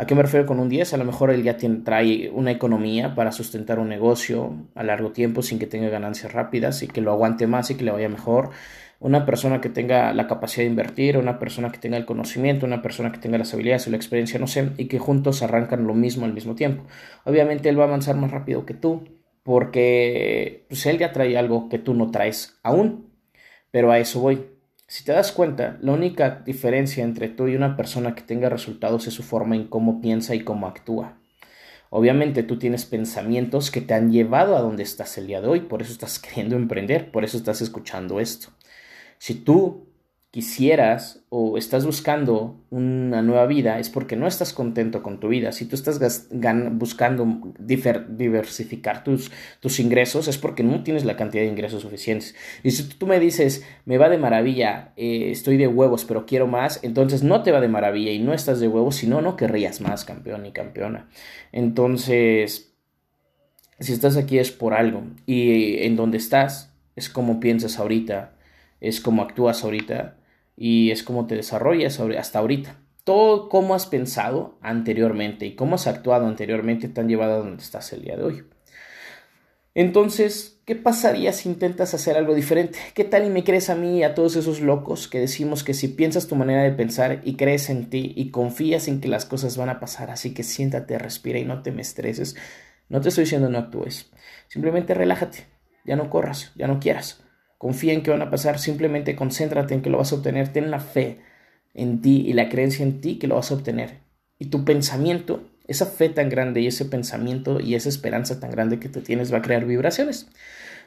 ¿A 0.00 0.06
qué 0.06 0.14
me 0.14 0.22
refiero 0.22 0.46
con 0.46 0.60
un 0.60 0.68
10? 0.68 0.94
A 0.94 0.96
lo 0.96 1.04
mejor 1.04 1.32
él 1.32 1.42
ya 1.42 1.56
tiene, 1.56 1.80
trae 1.80 2.30
una 2.30 2.52
economía 2.52 3.16
para 3.16 3.32
sustentar 3.32 3.80
un 3.80 3.88
negocio 3.88 4.54
a 4.76 4.84
largo 4.84 5.10
tiempo 5.10 5.42
sin 5.42 5.58
que 5.58 5.66
tenga 5.66 5.88
ganancias 5.88 6.32
rápidas 6.32 6.84
y 6.84 6.86
que 6.86 7.00
lo 7.00 7.10
aguante 7.10 7.48
más 7.48 7.68
y 7.72 7.74
que 7.74 7.82
le 7.82 7.90
vaya 7.90 8.08
mejor 8.08 8.50
una 9.00 9.26
persona 9.26 9.60
que 9.60 9.68
tenga 9.68 10.12
la 10.14 10.28
capacidad 10.28 10.64
de 10.64 10.70
invertir, 10.70 11.18
una 11.18 11.40
persona 11.40 11.72
que 11.72 11.78
tenga 11.78 11.96
el 11.96 12.06
conocimiento, 12.06 12.64
una 12.64 12.80
persona 12.80 13.10
que 13.10 13.18
tenga 13.18 13.38
las 13.38 13.52
habilidades 13.54 13.88
y 13.88 13.90
la 13.90 13.96
experiencia, 13.96 14.38
no 14.38 14.46
sé, 14.46 14.70
y 14.76 14.86
que 14.86 15.00
juntos 15.00 15.42
arrancan 15.42 15.84
lo 15.86 15.94
mismo 15.94 16.26
al 16.26 16.32
mismo 16.32 16.54
tiempo. 16.54 16.84
Obviamente 17.24 17.68
él 17.68 17.78
va 17.78 17.84
a 17.84 17.86
avanzar 17.88 18.16
más 18.16 18.30
rápido 18.30 18.64
que 18.66 18.74
tú, 18.74 19.04
porque 19.42 20.66
pues, 20.68 20.86
él 20.86 20.98
ya 20.98 21.12
trae 21.12 21.36
algo 21.36 21.68
que 21.68 21.78
tú 21.78 21.94
no 21.94 22.10
traes 22.12 22.58
aún, 22.62 23.12
pero 23.72 23.90
a 23.90 23.98
eso 23.98 24.20
voy. 24.20 24.46
Si 24.90 25.04
te 25.04 25.12
das 25.12 25.32
cuenta, 25.32 25.76
la 25.82 25.92
única 25.92 26.42
diferencia 26.46 27.04
entre 27.04 27.28
tú 27.28 27.46
y 27.46 27.54
una 27.54 27.76
persona 27.76 28.14
que 28.14 28.22
tenga 28.22 28.48
resultados 28.48 29.06
es 29.06 29.12
su 29.12 29.22
forma 29.22 29.54
en 29.54 29.68
cómo 29.68 30.00
piensa 30.00 30.34
y 30.34 30.40
cómo 30.40 30.66
actúa. 30.66 31.18
Obviamente 31.90 32.42
tú 32.42 32.58
tienes 32.58 32.86
pensamientos 32.86 33.70
que 33.70 33.82
te 33.82 33.92
han 33.92 34.10
llevado 34.10 34.56
a 34.56 34.62
donde 34.62 34.82
estás 34.82 35.18
el 35.18 35.26
día 35.26 35.42
de 35.42 35.48
hoy, 35.48 35.60
por 35.60 35.82
eso 35.82 35.92
estás 35.92 36.18
queriendo 36.18 36.56
emprender, 36.56 37.12
por 37.12 37.22
eso 37.22 37.36
estás 37.36 37.60
escuchando 37.60 38.18
esto. 38.18 38.48
Si 39.18 39.34
tú 39.34 39.87
quisieras 40.30 41.24
o 41.30 41.56
estás 41.56 41.86
buscando 41.86 42.62
una 42.68 43.22
nueva 43.22 43.46
vida 43.46 43.78
es 43.78 43.88
porque 43.88 44.14
no 44.14 44.26
estás 44.26 44.52
contento 44.52 45.02
con 45.02 45.20
tu 45.20 45.28
vida. 45.28 45.52
Si 45.52 45.64
tú 45.64 45.74
estás 45.74 46.28
buscando 46.72 47.54
diversificar 47.58 49.04
tus, 49.04 49.30
tus 49.60 49.80
ingresos 49.80 50.28
es 50.28 50.36
porque 50.36 50.62
no 50.62 50.82
tienes 50.82 51.06
la 51.06 51.16
cantidad 51.16 51.42
de 51.44 51.48
ingresos 51.48 51.80
suficientes. 51.80 52.34
Y 52.62 52.72
si 52.72 52.84
tú 52.84 53.06
me 53.06 53.20
dices, 53.20 53.64
me 53.86 53.96
va 53.96 54.10
de 54.10 54.18
maravilla, 54.18 54.92
eh, 54.96 55.30
estoy 55.30 55.56
de 55.56 55.66
huevos, 55.66 56.04
pero 56.04 56.26
quiero 56.26 56.46
más, 56.46 56.80
entonces 56.82 57.22
no 57.22 57.42
te 57.42 57.52
va 57.52 57.60
de 57.60 57.68
maravilla 57.68 58.12
y 58.12 58.18
no 58.18 58.34
estás 58.34 58.60
de 58.60 58.68
huevos, 58.68 58.96
sino 58.96 59.22
no 59.22 59.36
querrías 59.36 59.80
más, 59.80 60.04
campeón 60.04 60.44
y 60.44 60.52
campeona. 60.52 61.08
Entonces, 61.52 62.74
si 63.80 63.92
estás 63.94 64.18
aquí 64.18 64.38
es 64.38 64.50
por 64.50 64.74
algo 64.74 65.04
y 65.24 65.78
en 65.84 65.96
donde 65.96 66.18
estás 66.18 66.74
es 66.96 67.08
como 67.08 67.40
piensas 67.40 67.78
ahorita 67.78 68.34
es 68.80 69.00
como 69.00 69.22
actúas 69.22 69.64
ahorita 69.64 70.17
y 70.58 70.90
es 70.90 71.02
como 71.04 71.26
te 71.26 71.36
desarrollas 71.36 72.00
hasta 72.00 72.40
ahorita. 72.40 72.76
Todo 73.04 73.48
cómo 73.48 73.74
has 73.74 73.86
pensado 73.86 74.58
anteriormente 74.60 75.46
y 75.46 75.54
cómo 75.54 75.76
has 75.76 75.86
actuado 75.86 76.26
anteriormente 76.26 76.88
te 76.88 77.00
han 77.00 77.08
llevado 77.08 77.34
a 77.34 77.38
donde 77.38 77.62
estás 77.62 77.92
el 77.92 78.02
día 78.02 78.16
de 78.16 78.24
hoy. 78.24 78.44
Entonces, 79.74 80.60
¿qué 80.66 80.74
pasaría 80.74 81.32
si 81.32 81.48
intentas 81.48 81.94
hacer 81.94 82.16
algo 82.16 82.34
diferente? 82.34 82.80
¿Qué 82.94 83.04
tal 83.04 83.24
y 83.24 83.30
me 83.30 83.44
crees 83.44 83.70
a 83.70 83.76
mí 83.76 83.98
y 83.98 84.02
a 84.02 84.14
todos 84.16 84.34
esos 84.34 84.60
locos 84.60 85.06
que 85.06 85.20
decimos 85.20 85.62
que 85.62 85.72
si 85.72 85.86
piensas 85.86 86.26
tu 86.26 86.34
manera 86.34 86.64
de 86.64 86.72
pensar 86.72 87.20
y 87.24 87.36
crees 87.36 87.70
en 87.70 87.88
ti 87.88 88.12
y 88.16 88.32
confías 88.32 88.88
en 88.88 89.00
que 89.00 89.06
las 89.06 89.24
cosas 89.24 89.56
van 89.56 89.68
a 89.68 89.78
pasar, 89.78 90.10
así 90.10 90.34
que 90.34 90.42
siéntate, 90.42 90.98
respira 90.98 91.38
y 91.38 91.44
no 91.44 91.62
te 91.62 91.70
me 91.70 91.82
estreses, 91.82 92.34
No 92.88 93.00
te 93.00 93.10
estoy 93.10 93.24
diciendo 93.24 93.48
no 93.48 93.58
actúes. 93.58 94.10
Simplemente 94.48 94.94
relájate. 94.94 95.46
Ya 95.84 95.94
no 95.94 96.10
corras, 96.10 96.52
ya 96.56 96.66
no 96.66 96.80
quieras. 96.80 97.22
Confía 97.58 97.92
en 97.92 98.02
que 98.02 98.10
van 98.10 98.22
a 98.22 98.30
pasar. 98.30 98.58
Simplemente 98.58 99.16
concéntrate 99.16 99.74
en 99.74 99.82
que 99.82 99.90
lo 99.90 99.98
vas 99.98 100.12
a 100.12 100.16
obtener. 100.16 100.48
Ten 100.52 100.70
la 100.70 100.80
fe 100.80 101.18
en 101.74 102.00
ti 102.00 102.24
y 102.26 102.32
la 102.32 102.48
creencia 102.48 102.84
en 102.84 103.00
ti 103.00 103.18
que 103.18 103.26
lo 103.26 103.34
vas 103.34 103.50
a 103.50 103.54
obtener. 103.54 103.98
Y 104.38 104.46
tu 104.46 104.64
pensamiento, 104.64 105.42
esa 105.66 105.86
fe 105.86 106.08
tan 106.08 106.28
grande 106.28 106.60
y 106.60 106.66
ese 106.66 106.84
pensamiento 106.84 107.60
y 107.60 107.74
esa 107.74 107.88
esperanza 107.88 108.40
tan 108.40 108.50
grande 108.50 108.78
que 108.78 108.88
tú 108.88 109.00
tienes 109.00 109.32
va 109.32 109.38
a 109.38 109.42
crear 109.42 109.64
vibraciones, 109.64 110.28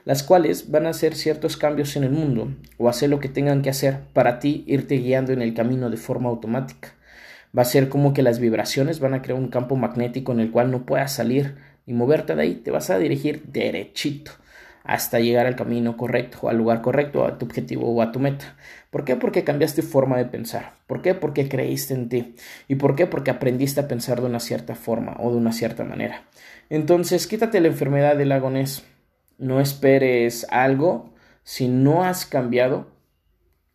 las 0.05 0.23
cuales 0.23 0.71
van 0.71 0.85
a 0.85 0.89
hacer 0.89 1.15
ciertos 1.15 1.57
cambios 1.57 1.95
en 1.95 2.03
el 2.03 2.11
mundo 2.11 2.53
o 2.77 2.89
hacer 2.89 3.09
lo 3.09 3.19
que 3.19 3.29
tengan 3.29 3.61
que 3.61 3.69
hacer 3.69 3.99
para 4.13 4.39
ti 4.39 4.63
irte 4.67 4.95
guiando 4.97 5.33
en 5.33 5.41
el 5.41 5.53
camino 5.53 5.89
de 5.89 5.97
forma 5.97 6.29
automática. 6.29 6.93
Va 7.57 7.63
a 7.63 7.65
ser 7.65 7.89
como 7.89 8.13
que 8.13 8.23
las 8.23 8.39
vibraciones 8.39 8.99
van 8.99 9.13
a 9.13 9.21
crear 9.21 9.37
un 9.37 9.49
campo 9.49 9.75
magnético 9.75 10.31
en 10.31 10.39
el 10.39 10.51
cual 10.51 10.71
no 10.71 10.85
puedas 10.85 11.13
salir 11.13 11.55
y 11.85 11.93
moverte 11.93 12.35
de 12.35 12.41
ahí, 12.41 12.55
te 12.55 12.71
vas 12.71 12.89
a 12.89 12.97
dirigir 12.97 13.43
derechito 13.43 14.31
hasta 14.83 15.19
llegar 15.19 15.45
al 15.45 15.55
camino 15.55 15.97
correcto, 15.97 16.49
al 16.49 16.57
lugar 16.57 16.81
correcto, 16.81 17.25
a 17.25 17.37
tu 17.37 17.45
objetivo 17.45 17.89
o 17.93 18.01
a 18.01 18.11
tu 18.11 18.19
meta. 18.19 18.55
¿Por 18.89 19.05
qué? 19.05 19.15
Porque 19.15 19.43
cambiaste 19.43 19.81
forma 19.81 20.17
de 20.17 20.25
pensar. 20.25 20.73
¿Por 20.87 21.01
qué? 21.01 21.13
Porque 21.13 21.47
creíste 21.47 21.93
en 21.93 22.09
ti. 22.09 22.35
¿Y 22.67 22.75
por 22.75 22.95
qué? 22.95 23.07
Porque 23.07 23.31
aprendiste 23.31 23.79
a 23.79 23.87
pensar 23.87 24.19
de 24.21 24.27
una 24.27 24.39
cierta 24.39 24.75
forma 24.75 25.15
o 25.19 25.31
de 25.31 25.37
una 25.37 25.53
cierta 25.53 25.83
manera. 25.83 26.23
Entonces, 26.69 27.27
quítate 27.27 27.61
la 27.61 27.67
enfermedad 27.67 28.17
del 28.17 28.31
agonés. 28.31 28.83
No 29.37 29.59
esperes 29.59 30.45
algo 30.49 31.13
si 31.43 31.67
no 31.67 32.03
has 32.03 32.25
cambiado 32.25 32.87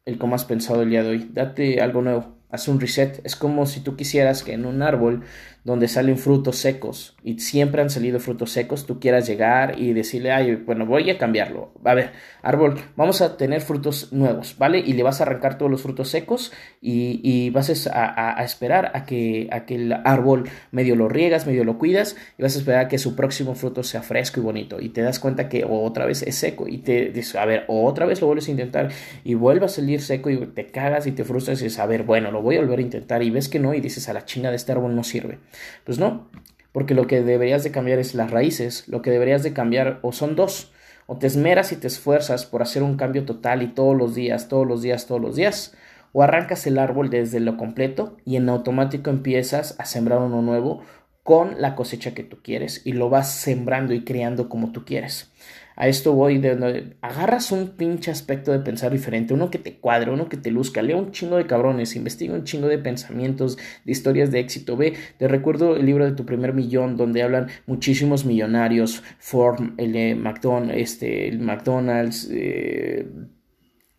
el 0.05 0.19
cómo 0.19 0.35
has 0.35 0.45
pensado 0.45 0.83
el 0.83 0.91
día 0.91 1.03
de 1.03 1.11
hoy. 1.11 1.31
Date 1.33 1.81
algo 1.81 2.03
nuevo. 2.03 2.36
Haz 2.51 2.69
un 2.69 2.81
reset. 2.81 3.21
Es 3.25 3.37
como 3.37 3.67
si 3.67 3.81
tú 3.81 3.97
quisieras 3.97 4.43
que 4.43 4.53
en 4.53 4.67
un 4.67 4.83
árbol 4.83 5.25
donde 5.67 5.89
salen 5.89 6.17
frutos 6.17 6.59
secos 6.59 7.17
y 7.25 7.41
siempre 7.41 7.83
han 7.83 7.91
salido 7.91 8.21
frutos 8.21 8.53
secos, 8.53 8.87
tú 8.87 9.01
quieras 9.01 9.27
llegar 9.27 9.81
y 9.81 9.95
decirle, 9.95 10.31
ay, 10.31 10.55
bueno, 10.55 10.87
voy 10.87 11.11
a 11.11 11.19
cambiarlo. 11.19 11.73
A 11.85 11.93
ver, 11.93 12.13
árbol, 12.41 12.79
vamos 12.95 13.21
a 13.21 13.37
tener 13.37 13.61
frutos 13.63 14.13
nuevos, 14.13 14.55
¿vale? 14.59 14.79
Y 14.79 14.93
le 14.93 15.03
vas 15.03 15.21
a 15.21 15.25
arrancar 15.25 15.59
todos 15.59 15.69
los 15.69 15.83
frutos 15.83 16.09
secos 16.09 16.53
y, 16.81 17.51
vas 17.51 17.69
a, 17.69 18.45
esperar 18.45 18.93
a 18.95 19.07
que, 19.07 19.49
a 19.51 19.67
que 19.67 19.75
el 19.75 19.93
árbol 19.93 20.49
medio 20.71 20.95
lo 20.95 21.09
riegas, 21.09 21.49
medio 21.49 21.65
lo 21.65 21.79
cuidas 21.79 22.15
y 22.39 22.43
vas 22.43 22.55
a 22.55 22.59
esperar 22.61 22.85
a 22.85 22.89
que 22.89 22.99
su 22.99 23.17
próximo 23.17 23.57
fruto 23.57 23.83
sea 23.83 24.03
fresco 24.03 24.39
y 24.39 24.45
bonito. 24.45 24.81
Y 24.81 24.91
te 24.91 25.03
das 25.03 25.19
cuenta 25.19 25.49
que 25.49 25.67
otra 25.69 26.07
vez 26.07 26.23
es 26.23 26.37
seco 26.37 26.69
y 26.69 26.79
te 26.79 27.07
dices, 27.07 27.35
a 27.35 27.45
ver, 27.45 27.65
otra 27.67 28.07
vez 28.07 28.21
lo 28.21 28.29
vuelves 28.29 28.47
a 28.47 28.53
intentar 28.53 28.91
y 29.25 29.35
vuelve 29.35 29.67
a 29.67 29.69
salir 29.69 30.01
seco 30.01 30.31
y 30.31 30.37
te 30.47 30.69
cagas 30.69 31.09
y 31.09 31.11
te 31.11 31.25
frustras 31.25 31.61
y 31.61 31.65
dices, 31.65 31.81
a 31.81 31.87
ver, 31.87 32.05
bueno, 32.05 32.31
lo 32.37 32.43
voy 32.43 32.57
a 32.57 32.61
volver 32.61 32.81
a 32.81 32.83
intentar 32.83 33.23
y 33.23 33.31
ves 33.31 33.49
que 33.49 33.59
no 33.59 33.73
y 33.73 33.81
dices, 33.81 34.09
a 34.09 34.13
la 34.13 34.27
china 34.27 34.51
de 34.51 34.57
este 34.57 34.73
árbol 34.73 34.95
no 34.95 35.05
sirve. 35.05 35.39
Pues 35.85 35.99
no, 35.99 36.29
porque 36.73 36.95
lo 36.95 37.07
que 37.07 37.23
deberías 37.23 37.65
de 37.65 37.71
cambiar 37.71 37.99
es 37.99 38.15
las 38.15 38.31
raíces, 38.31 38.87
lo 38.89 39.01
que 39.01 39.11
deberías 39.11 39.43
de 39.43 39.55
cambiar 39.55 39.99
o 40.03 40.13
son 40.13 40.37
dos, 40.37 40.73
o 41.07 41.17
te 41.17 41.27
esmeras 41.27 41.73
y 41.73 41.77
te 41.77 41.87
esfuerzas 41.87 42.45
por 42.45 42.61
hacer 42.61 42.83
un 42.83 42.97
cambio 42.97 43.25
total 43.25 43.63
y 43.63 43.69
todos 43.69 43.97
los 43.97 44.15
días, 44.15 44.49
todos 44.49 44.67
los 44.67 44.83
días, 44.83 45.07
todos 45.07 45.21
los 45.21 45.37
días, 45.37 45.75
o 46.13 46.23
arrancas 46.23 46.67
el 46.67 46.79
árbol 46.79 47.09
desde 47.09 47.41
lo 47.41 47.57
completo 47.57 48.19
y 48.27 48.37
en 48.37 48.49
automático 48.51 49.09
empiezas 49.09 49.75
a 49.79 49.87
sembrar 49.87 50.21
uno 50.21 50.43
nuevo 50.43 50.83
con 51.23 51.61
la 51.61 51.75
cosecha 51.75 52.13
que 52.13 52.23
tú 52.23 52.39
quieres 52.43 52.83
y 52.85 52.93
lo 52.93 53.09
vas 53.09 53.33
sembrando 53.33 53.95
y 53.95 54.05
criando 54.05 54.49
como 54.49 54.73
tú 54.73 54.85
quieres. 54.85 55.33
A 55.77 55.89
esto 55.89 56.15
voy 56.15 56.39
de 56.39 56.57
donde 56.57 56.97
agarras 57.03 57.53
un 57.53 57.69
pinche 57.77 58.11
aspecto 58.11 58.51
de 58.51 58.61
pensar 58.61 58.93
diferente, 58.93 59.35
uno 59.35 59.51
que 59.51 59.59
te 59.59 59.77
cuadre, 59.77 60.11
uno 60.11 60.29
que 60.29 60.39
te 60.39 60.51
luzca, 60.51 60.81
lea 60.81 60.97
un 60.97 61.13
chingo 61.13 61.37
de 61.37 61.47
cabrones, 61.47 61.97
investiga 61.97 62.35
un 62.35 62.45
chingo 62.45 62.67
de 62.67 62.79
pensamientos, 62.79 63.59
de 63.85 63.93
historias 63.93 64.31
de 64.31 64.41
éxito, 64.41 64.77
ve, 64.77 64.95
te 65.19 65.29
recuerdo 65.29 65.77
el 65.77 65.85
libro 65.85 66.07
de 66.07 66.13
tu 66.13 66.25
primer 66.25 66.55
millón 66.55 66.97
donde 66.97 67.23
hablan 67.23 67.49
muchísimos 67.67 68.25
millonarios, 68.25 69.03
Ford, 69.19 69.61
el 69.77 70.17
McDonald's, 70.17 70.77
este, 70.77 71.29
el 71.29 71.41
McDonald's, 71.41 72.29
eh, 72.33 73.07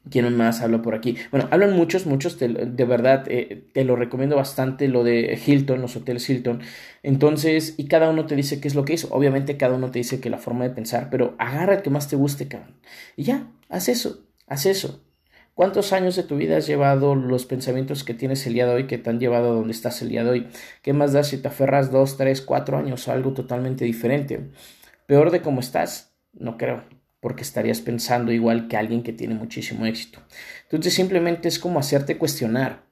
¿Quién 0.09 0.35
más 0.35 0.61
habla 0.61 0.81
por 0.81 0.95
aquí? 0.95 1.17
Bueno, 1.31 1.47
hablan 1.51 1.73
muchos, 1.75 2.05
muchos, 2.05 2.37
de 2.39 2.85
verdad, 2.85 3.25
eh, 3.27 3.67
te 3.73 3.83
lo 3.83 3.95
recomiendo 3.95 4.35
bastante, 4.35 4.87
lo 4.87 5.03
de 5.03 5.39
Hilton, 5.43 5.81
los 5.81 5.95
hoteles 5.95 6.29
Hilton. 6.29 6.61
Entonces, 7.03 7.75
y 7.77 7.87
cada 7.87 8.09
uno 8.09 8.25
te 8.25 8.35
dice 8.35 8.59
qué 8.61 8.67
es 8.67 8.75
lo 8.75 8.85
que 8.85 8.93
hizo. 8.93 9.07
Obviamente 9.11 9.57
cada 9.57 9.75
uno 9.75 9.91
te 9.91 9.99
dice 9.99 10.19
que 10.19 10.29
la 10.29 10.37
forma 10.37 10.65
de 10.65 10.71
pensar, 10.71 11.09
pero 11.09 11.35
agarra 11.39 11.75
el 11.75 11.81
que 11.81 11.89
más 11.89 12.07
te 12.09 12.15
guste, 12.15 12.47
cabrón. 12.47 12.75
Y 13.15 13.23
ya, 13.23 13.47
haz 13.69 13.89
eso, 13.89 14.25
haz 14.47 14.65
eso. 14.65 15.03
¿Cuántos 15.53 15.91
años 15.91 16.15
de 16.15 16.23
tu 16.23 16.37
vida 16.37 16.57
has 16.57 16.67
llevado 16.67 17.15
los 17.15 17.45
pensamientos 17.45 18.03
que 18.03 18.13
tienes 18.13 18.45
el 18.45 18.53
día 18.53 18.67
de 18.67 18.75
hoy 18.75 18.87
que 18.87 18.99
te 18.99 19.09
han 19.09 19.19
llevado 19.19 19.51
a 19.51 19.55
donde 19.55 19.73
estás 19.73 20.01
el 20.03 20.09
día 20.09 20.23
de 20.23 20.29
hoy? 20.29 20.47
¿Qué 20.83 20.93
más 20.93 21.13
da 21.13 21.23
si 21.23 21.39
te 21.39 21.47
aferras 21.47 21.91
dos, 21.91 22.17
tres, 22.17 22.41
cuatro 22.41 22.77
años 22.77 23.07
a 23.07 23.13
algo 23.13 23.33
totalmente 23.33 23.83
diferente? 23.83 24.51
Peor 25.07 25.31
de 25.31 25.41
cómo 25.41 25.61
estás, 25.61 26.13
no 26.33 26.57
creo 26.57 26.83
porque 27.27 27.43
estarías 27.43 27.81
pensando 27.81 28.31
igual 28.31 28.69
que 28.69 28.77
alguien 28.77 29.03
que 29.03 29.11
tiene 29.11 29.35
muchísimo 29.35 29.85
éxito. 29.85 30.21
Entonces 30.63 30.93
simplemente 30.93 31.49
es 31.49 31.59
como 31.59 31.77
hacerte 31.77 32.17
cuestionar, 32.17 32.83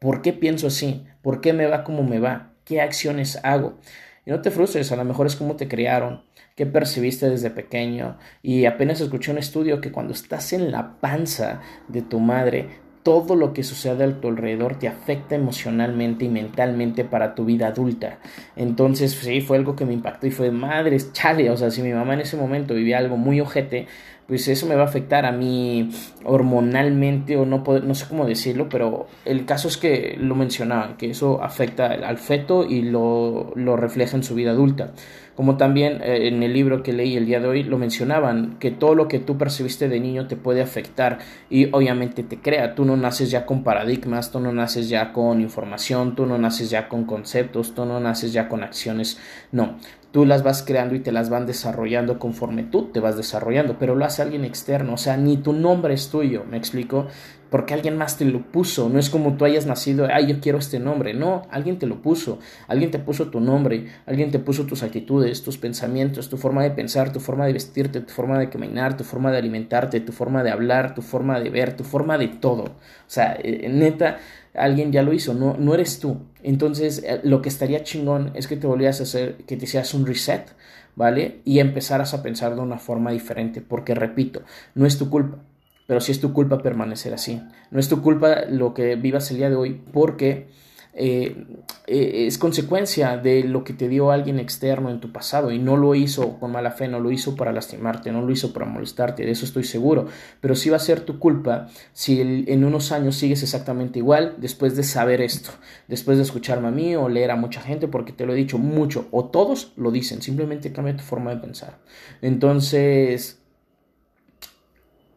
¿por 0.00 0.22
qué 0.22 0.32
pienso 0.32 0.66
así? 0.66 1.06
¿Por 1.22 1.40
qué 1.40 1.52
me 1.52 1.66
va 1.66 1.84
como 1.84 2.02
me 2.02 2.18
va? 2.18 2.56
¿Qué 2.64 2.80
acciones 2.80 3.38
hago? 3.44 3.78
Y 4.24 4.32
no 4.32 4.42
te 4.42 4.50
frustres, 4.50 4.90
a 4.90 4.96
lo 4.96 5.04
mejor 5.04 5.28
es 5.28 5.36
como 5.36 5.54
te 5.54 5.68
criaron, 5.68 6.24
qué 6.56 6.66
percibiste 6.66 7.30
desde 7.30 7.50
pequeño. 7.50 8.18
Y 8.42 8.64
apenas 8.64 9.00
escuché 9.00 9.30
un 9.30 9.38
estudio 9.38 9.80
que 9.80 9.92
cuando 9.92 10.14
estás 10.14 10.52
en 10.52 10.72
la 10.72 10.98
panza 10.98 11.60
de 11.86 12.02
tu 12.02 12.18
madre, 12.18 12.80
todo 13.06 13.36
lo 13.36 13.52
que 13.52 13.62
sucede 13.62 14.02
a 14.02 14.20
tu 14.20 14.26
alrededor 14.26 14.80
te 14.80 14.88
afecta 14.88 15.36
emocionalmente 15.36 16.24
y 16.24 16.28
mentalmente 16.28 17.04
para 17.04 17.36
tu 17.36 17.44
vida 17.44 17.68
adulta. 17.68 18.18
Entonces, 18.56 19.12
sí, 19.12 19.40
fue 19.42 19.58
algo 19.58 19.76
que 19.76 19.86
me 19.86 19.92
impactó 19.92 20.26
y 20.26 20.32
fue, 20.32 20.50
madre, 20.50 20.96
chale, 21.12 21.48
o 21.50 21.56
sea, 21.56 21.70
si 21.70 21.82
mi 21.82 21.92
mamá 21.92 22.14
en 22.14 22.22
ese 22.22 22.36
momento 22.36 22.74
vivía 22.74 22.98
algo 22.98 23.16
muy 23.16 23.40
ojete, 23.40 23.86
pues 24.26 24.48
eso 24.48 24.66
me 24.66 24.74
va 24.74 24.82
a 24.82 24.86
afectar 24.86 25.24
a 25.24 25.32
mí 25.32 25.90
hormonalmente 26.24 27.36
o 27.36 27.46
no, 27.46 27.62
no 27.62 27.94
sé 27.94 28.06
cómo 28.08 28.26
decirlo, 28.26 28.68
pero 28.68 29.06
el 29.24 29.44
caso 29.44 29.68
es 29.68 29.76
que 29.76 30.16
lo 30.18 30.34
mencionaba, 30.34 30.96
que 30.96 31.10
eso 31.10 31.42
afecta 31.42 31.86
al 31.86 32.18
feto 32.18 32.64
y 32.64 32.82
lo, 32.82 33.52
lo 33.54 33.76
refleja 33.76 34.16
en 34.16 34.24
su 34.24 34.34
vida 34.34 34.50
adulta. 34.50 34.92
Como 35.36 35.58
también 35.58 36.00
eh, 36.02 36.28
en 36.28 36.42
el 36.42 36.54
libro 36.54 36.82
que 36.82 36.94
leí 36.94 37.14
el 37.14 37.26
día 37.26 37.40
de 37.40 37.46
hoy 37.46 37.62
lo 37.62 37.76
mencionaban, 37.76 38.56
que 38.58 38.70
todo 38.70 38.94
lo 38.94 39.06
que 39.06 39.18
tú 39.18 39.36
percibiste 39.36 39.86
de 39.88 40.00
niño 40.00 40.26
te 40.26 40.34
puede 40.34 40.62
afectar 40.62 41.18
y 41.50 41.68
obviamente 41.72 42.22
te 42.22 42.38
crea. 42.38 42.74
Tú 42.74 42.86
no 42.86 42.96
naces 42.96 43.30
ya 43.30 43.44
con 43.44 43.62
paradigmas, 43.62 44.32
tú 44.32 44.40
no 44.40 44.50
naces 44.50 44.88
ya 44.88 45.12
con 45.12 45.42
información, 45.42 46.16
tú 46.16 46.24
no 46.24 46.38
naces 46.38 46.70
ya 46.70 46.88
con 46.88 47.04
conceptos, 47.04 47.74
tú 47.74 47.84
no 47.84 48.00
naces 48.00 48.32
ya 48.32 48.48
con 48.48 48.64
acciones. 48.64 49.18
No, 49.52 49.76
tú 50.16 50.24
las 50.24 50.42
vas 50.42 50.62
creando 50.62 50.94
y 50.94 51.00
te 51.00 51.12
las 51.12 51.28
van 51.28 51.44
desarrollando 51.44 52.18
conforme 52.18 52.62
tú 52.62 52.84
te 52.90 53.00
vas 53.00 53.18
desarrollando, 53.18 53.76
pero 53.78 53.94
lo 53.94 54.06
hace 54.06 54.22
alguien 54.22 54.46
externo, 54.46 54.94
o 54.94 54.96
sea, 54.96 55.18
ni 55.18 55.36
tu 55.36 55.52
nombre 55.52 55.92
es 55.92 56.08
tuyo, 56.08 56.42
me 56.50 56.56
explico, 56.56 57.06
porque 57.50 57.74
alguien 57.74 57.98
más 57.98 58.16
te 58.16 58.24
lo 58.24 58.40
puso, 58.50 58.88
no 58.88 58.98
es 58.98 59.10
como 59.10 59.36
tú 59.36 59.44
hayas 59.44 59.66
nacido, 59.66 60.08
ay, 60.10 60.26
yo 60.26 60.40
quiero 60.40 60.56
este 60.56 60.78
nombre, 60.78 61.12
no, 61.12 61.42
alguien 61.50 61.78
te 61.78 61.86
lo 61.86 62.00
puso, 62.00 62.38
alguien 62.66 62.90
te 62.90 62.98
puso 62.98 63.28
tu 63.28 63.40
nombre, 63.40 63.88
alguien 64.06 64.30
te 64.30 64.38
puso 64.38 64.64
tus 64.64 64.82
actitudes, 64.82 65.42
tus 65.42 65.58
pensamientos, 65.58 66.30
tu 66.30 66.38
forma 66.38 66.62
de 66.62 66.70
pensar, 66.70 67.12
tu 67.12 67.20
forma 67.20 67.44
de 67.44 67.52
vestirte, 67.52 68.00
tu 68.00 68.10
forma 68.10 68.38
de 68.38 68.48
caminar, 68.48 68.96
tu 68.96 69.04
forma 69.04 69.30
de 69.30 69.36
alimentarte, 69.36 70.00
tu 70.00 70.12
forma 70.12 70.42
de 70.42 70.50
hablar, 70.50 70.94
tu 70.94 71.02
forma 71.02 71.38
de 71.40 71.50
ver, 71.50 71.76
tu 71.76 71.84
forma 71.84 72.16
de 72.16 72.28
todo, 72.28 72.62
o 72.62 72.70
sea, 73.06 73.36
eh, 73.38 73.68
neta, 73.68 74.16
alguien 74.56 74.92
ya 74.92 75.02
lo 75.02 75.12
hizo, 75.12 75.34
no, 75.34 75.56
no 75.58 75.74
eres 75.74 75.98
tú. 75.98 76.18
Entonces, 76.42 77.02
eh, 77.04 77.20
lo 77.22 77.42
que 77.42 77.48
estaría 77.48 77.82
chingón 77.82 78.32
es 78.34 78.46
que 78.46 78.56
te 78.56 78.66
volvieras 78.66 79.00
a 79.00 79.04
hacer, 79.04 79.36
que 79.46 79.56
te 79.56 79.64
hicieras 79.64 79.94
un 79.94 80.06
reset, 80.06 80.48
¿vale? 80.94 81.40
Y 81.44 81.58
empezaras 81.58 82.14
a 82.14 82.22
pensar 82.22 82.54
de 82.54 82.60
una 82.60 82.78
forma 82.78 83.10
diferente, 83.10 83.60
porque 83.60 83.94
repito, 83.94 84.42
no 84.74 84.86
es 84.86 84.98
tu 84.98 85.10
culpa, 85.10 85.38
pero 85.86 86.00
sí 86.00 86.12
es 86.12 86.20
tu 86.20 86.32
culpa 86.32 86.62
permanecer 86.62 87.14
así. 87.14 87.40
No 87.70 87.78
es 87.78 87.88
tu 87.88 88.02
culpa 88.02 88.44
lo 88.48 88.74
que 88.74 88.96
vivas 88.96 89.30
el 89.30 89.38
día 89.38 89.50
de 89.50 89.56
hoy, 89.56 89.80
porque 89.92 90.48
eh, 90.98 91.44
eh, 91.86 92.24
es 92.26 92.38
consecuencia 92.38 93.18
de 93.18 93.44
lo 93.44 93.64
que 93.64 93.74
te 93.74 93.86
dio 93.86 94.10
alguien 94.10 94.38
externo 94.38 94.88
en 94.88 94.98
tu 94.98 95.12
pasado 95.12 95.52
y 95.52 95.58
no 95.58 95.76
lo 95.76 95.94
hizo 95.94 96.38
con 96.40 96.52
mala 96.52 96.70
fe, 96.70 96.88
no 96.88 97.00
lo 97.00 97.10
hizo 97.10 97.36
para 97.36 97.52
lastimarte, 97.52 98.10
no 98.10 98.22
lo 98.22 98.32
hizo 98.32 98.54
para 98.54 98.64
molestarte, 98.64 99.26
de 99.26 99.30
eso 99.30 99.44
estoy 99.44 99.64
seguro, 99.64 100.06
pero 100.40 100.54
sí 100.54 100.70
va 100.70 100.76
a 100.76 100.80
ser 100.80 101.00
tu 101.00 101.18
culpa 101.18 101.68
si 101.92 102.18
en 102.46 102.64
unos 102.64 102.92
años 102.92 103.16
sigues 103.16 103.42
exactamente 103.42 103.98
igual 103.98 104.36
después 104.38 104.74
de 104.74 104.84
saber 104.84 105.20
esto, 105.20 105.50
después 105.86 106.16
de 106.16 106.22
escucharme 106.22 106.68
a 106.68 106.70
mí 106.70 106.96
o 106.96 107.10
leer 107.10 107.30
a 107.30 107.36
mucha 107.36 107.60
gente, 107.60 107.88
porque 107.88 108.12
te 108.12 108.24
lo 108.24 108.32
he 108.32 108.36
dicho 108.36 108.56
mucho, 108.56 109.06
o 109.10 109.26
todos 109.26 109.74
lo 109.76 109.90
dicen, 109.90 110.22
simplemente 110.22 110.72
cambia 110.72 110.96
tu 110.96 111.04
forma 111.04 111.34
de 111.34 111.42
pensar. 111.42 111.76
Entonces, 112.22 113.38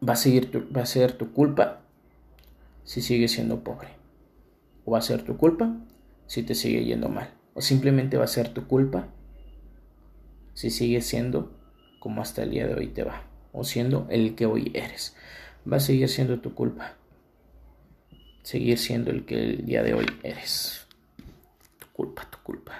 va 0.06 0.12
a, 0.12 0.16
seguir 0.16 0.68
va 0.76 0.82
a 0.82 0.86
ser 0.86 1.12
tu 1.12 1.32
culpa 1.32 1.80
si 2.84 3.00
sigues 3.00 3.32
siendo 3.32 3.64
pobre 3.64 3.99
va 4.90 4.98
a 4.98 5.02
ser 5.02 5.22
tu 5.22 5.36
culpa 5.36 5.76
si 6.26 6.42
te 6.42 6.54
sigue 6.54 6.84
yendo 6.84 7.08
mal. 7.08 7.32
O 7.54 7.60
simplemente 7.60 8.16
va 8.16 8.24
a 8.24 8.28
ser 8.28 8.48
tu 8.48 8.66
culpa 8.66 9.08
si 10.54 10.70
sigues 10.70 11.06
siendo 11.06 11.52
como 12.00 12.22
hasta 12.22 12.42
el 12.42 12.50
día 12.50 12.66
de 12.66 12.74
hoy 12.74 12.88
te 12.88 13.02
va. 13.02 13.24
O 13.52 13.64
siendo 13.64 14.06
el 14.10 14.34
que 14.34 14.46
hoy 14.46 14.70
eres. 14.74 15.16
Va 15.70 15.78
a 15.78 15.80
seguir 15.80 16.08
siendo 16.08 16.40
tu 16.40 16.54
culpa. 16.54 16.96
Seguir 18.42 18.78
siendo 18.78 19.10
el 19.10 19.24
que 19.24 19.34
el 19.34 19.66
día 19.66 19.82
de 19.82 19.94
hoy 19.94 20.06
eres. 20.22 20.86
Tu 21.78 21.86
culpa, 21.92 22.28
tu 22.30 22.38
culpa. 22.42 22.60